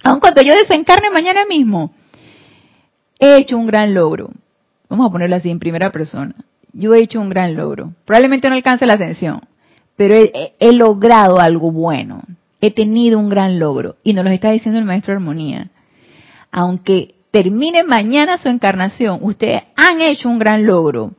[0.04, 1.94] aun cuando yo desencarne mañana mismo,
[3.18, 4.30] he hecho un gran logro.
[4.88, 6.36] Vamos a ponerlo así en primera persona
[6.76, 7.94] yo he hecho un gran logro.
[8.04, 9.40] Probablemente no alcance la ascensión,
[9.96, 12.22] pero he, logrado algo bueno.
[12.60, 13.96] He tenido un gran logro.
[14.02, 15.70] Y nos lo está diciendo el maestro Armonía.
[16.50, 21.12] Aunque termine mañana su encarnación, ustedes han hecho un gran logro.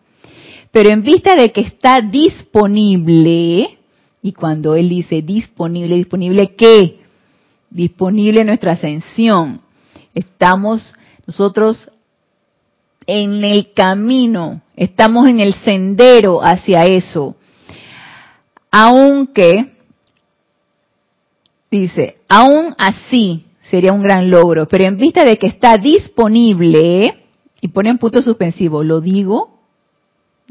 [0.71, 3.77] Pero en vista de que está disponible,
[4.21, 6.99] y cuando él dice disponible, disponible qué?
[7.69, 9.61] Disponible nuestra ascensión.
[10.13, 10.93] Estamos
[11.25, 11.91] nosotros
[13.05, 17.35] en el camino, estamos en el sendero hacia eso.
[18.69, 19.73] Aunque,
[21.71, 27.23] dice, aún así sería un gran logro, pero en vista de que está disponible,
[27.61, 29.56] y pone en punto suspensivo, lo digo,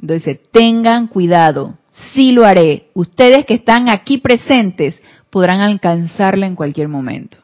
[0.01, 1.79] entonces tengan cuidado,
[2.15, 2.91] sí lo haré.
[2.95, 7.39] Ustedes que están aquí presentes podrán alcanzarla en cualquier momento.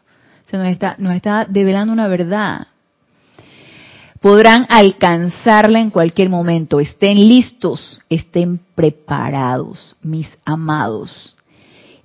[0.51, 2.69] Se nos está, nos está develando una verdad
[4.23, 6.81] podrán alcanzarla en cualquier momento.
[6.81, 11.32] Estén listos, estén preparados, mis amados.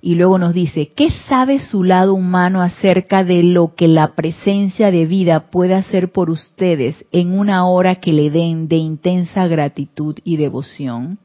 [0.00, 4.92] Y luego nos dice, ¿qué sabe su lado humano acerca de lo que la presencia
[4.92, 10.16] de vida puede hacer por ustedes en una hora que le den de intensa gratitud
[10.22, 11.18] y devoción?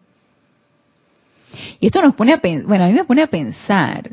[1.79, 4.11] Y esto nos pone a pensar, bueno, a mí me pone a pensar,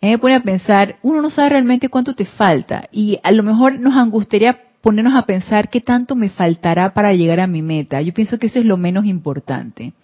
[0.00, 3.30] a mí me pone a pensar, uno no sabe realmente cuánto te falta y a
[3.32, 7.62] lo mejor nos angustiaría ponernos a pensar qué tanto me faltará para llegar a mi
[7.62, 8.02] meta.
[8.02, 9.94] Yo pienso que eso es lo menos importante.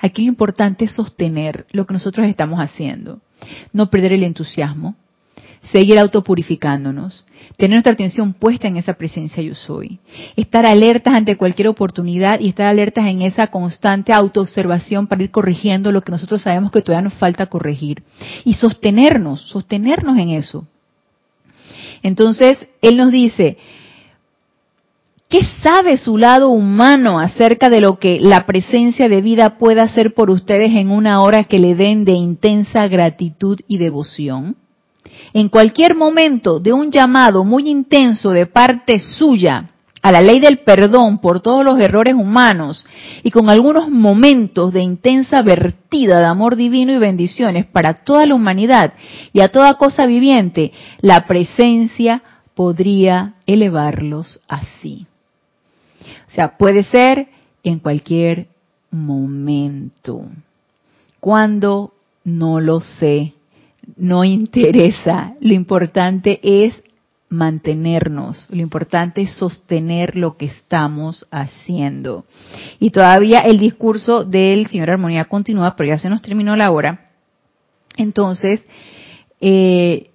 [0.00, 3.20] Aquí lo importante es sostener lo que nosotros estamos haciendo,
[3.74, 4.96] no perder el entusiasmo,
[5.70, 7.26] seguir autopurificándonos,
[7.58, 9.98] tener nuestra atención puesta en esa presencia yo soy,
[10.34, 15.92] estar alertas ante cualquier oportunidad y estar alertas en esa constante autoobservación para ir corrigiendo
[15.92, 18.02] lo que nosotros sabemos que todavía nos falta corregir
[18.44, 20.66] y sostenernos, sostenernos en eso.
[22.02, 23.58] Entonces, Él nos dice,
[25.32, 30.12] ¿qué sabe su lado humano acerca de lo que la presencia de vida puede hacer
[30.12, 34.56] por ustedes en una hora que le den de intensa gratitud y devoción?
[35.34, 39.70] en cualquier momento de un llamado muy intenso de parte suya
[40.02, 42.84] a la ley del perdón por todos los errores humanos
[43.22, 48.34] y con algunos momentos de intensa vertida de amor divino y bendiciones para toda la
[48.34, 48.94] humanidad
[49.32, 52.22] y a toda cosa viviente, la presencia
[52.54, 55.06] podría elevarlos así.
[56.32, 57.28] O sea, puede ser
[57.62, 58.46] en cualquier
[58.90, 60.24] momento.
[61.20, 61.92] Cuando
[62.24, 63.34] no lo sé,
[63.96, 65.34] no interesa.
[65.40, 66.74] Lo importante es
[67.28, 72.24] mantenernos, lo importante es sostener lo que estamos haciendo.
[72.78, 77.10] Y todavía el discurso del señor Armonía continúa, pero ya se nos terminó la hora.
[77.96, 78.66] Entonces,
[79.40, 80.10] eh,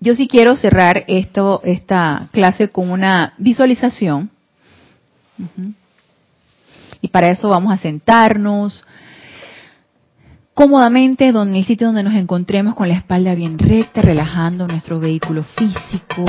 [0.00, 4.30] yo sí quiero cerrar esto, esta clase con una visualización.
[7.00, 8.84] Y para eso vamos a sentarnos,
[10.54, 15.42] cómodamente donde el sitio donde nos encontremos con la espalda bien recta, relajando nuestro vehículo
[15.42, 16.24] físico,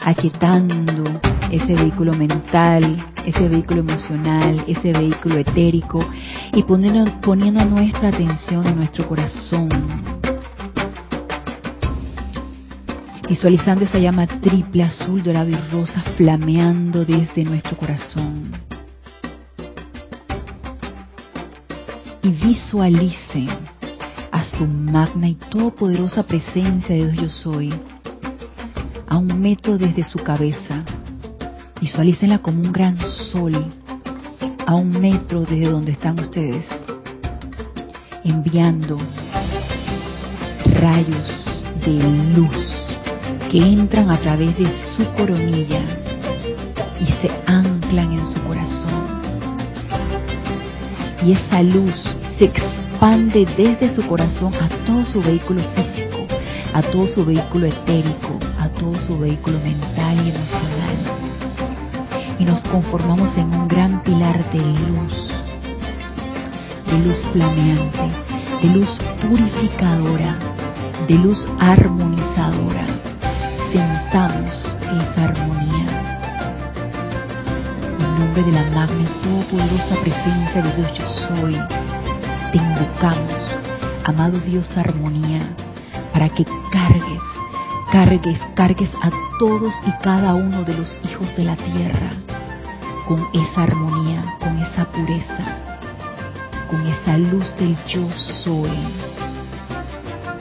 [0.00, 1.20] aquietando
[1.50, 2.96] ese vehículo mental,
[3.26, 6.04] ese vehículo emocional, ese vehículo etérico
[6.52, 9.68] y poniendo, poniendo nuestra atención en nuestro corazón.
[13.28, 18.52] Visualizando esa llama triple, azul, dorado y rosa flameando desde nuestro corazón
[22.24, 23.48] y visualicen
[24.32, 27.74] a su magna y todopoderosa presencia de Dios yo soy
[29.06, 30.84] a un metro desde su cabeza.
[31.80, 32.98] Visualícenla como un gran
[33.30, 33.72] sol
[34.66, 36.64] a un metro desde donde están ustedes,
[38.24, 38.98] enviando
[40.64, 41.44] rayos
[41.84, 41.92] de
[42.34, 42.73] luz
[43.54, 45.80] que entran a través de su coronilla
[47.00, 49.04] y se anclan en su corazón.
[51.24, 51.94] Y esa luz
[52.36, 56.26] se expande desde su corazón a todo su vehículo físico,
[56.74, 60.96] a todo su vehículo etérico, a todo su vehículo mental y emocional.
[62.40, 65.30] Y nos conformamos en un gran pilar de luz,
[66.90, 68.10] de luz flameante,
[68.62, 68.90] de luz
[69.20, 70.40] purificadora,
[71.06, 72.93] de luz armonizadora.
[78.42, 81.56] De la magna y poderosa presencia de Dios yo soy
[82.50, 83.42] te invocamos,
[84.04, 85.54] amado Dios armonía,
[86.12, 87.22] para que cargues,
[87.92, 92.10] cargues, cargues a todos y cada uno de los hijos de la tierra
[93.06, 95.58] con esa armonía, con esa pureza,
[96.68, 98.08] con esa luz del yo
[98.42, 98.78] soy.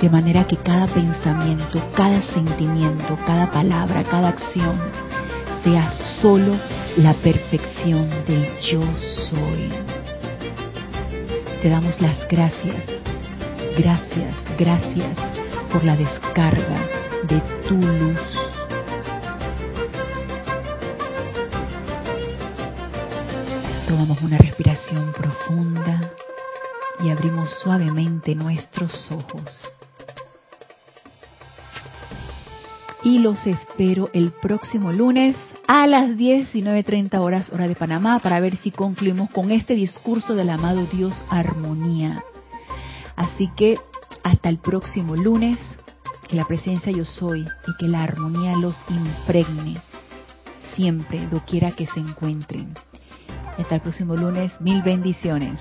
[0.02, 4.78] De manera que cada pensamiento, cada sentimiento, cada palabra, cada acción
[5.64, 5.92] sea
[6.22, 6.58] solo
[6.98, 8.82] la perfección del yo
[9.30, 9.72] soy
[11.64, 12.76] te damos las gracias,
[13.78, 15.18] gracias, gracias
[15.72, 16.90] por la descarga
[17.24, 17.40] de
[17.70, 18.20] tu luz.
[23.88, 26.12] Tomamos una respiración profunda
[27.02, 29.50] y abrimos suavemente nuestros ojos.
[33.04, 35.38] Y los espero el próximo lunes
[35.68, 40.50] a las 19.30 horas hora de Panamá para ver si concluimos con este discurso del
[40.50, 42.24] amado Dios armonía.
[43.16, 43.80] Así que
[44.24, 45.60] hasta el próximo lunes,
[46.28, 49.82] que la presencia yo soy y que la armonía los impregne
[50.76, 52.74] siempre, doquiera que se encuentren.
[53.58, 55.60] Hasta el próximo lunes, mil bendiciones.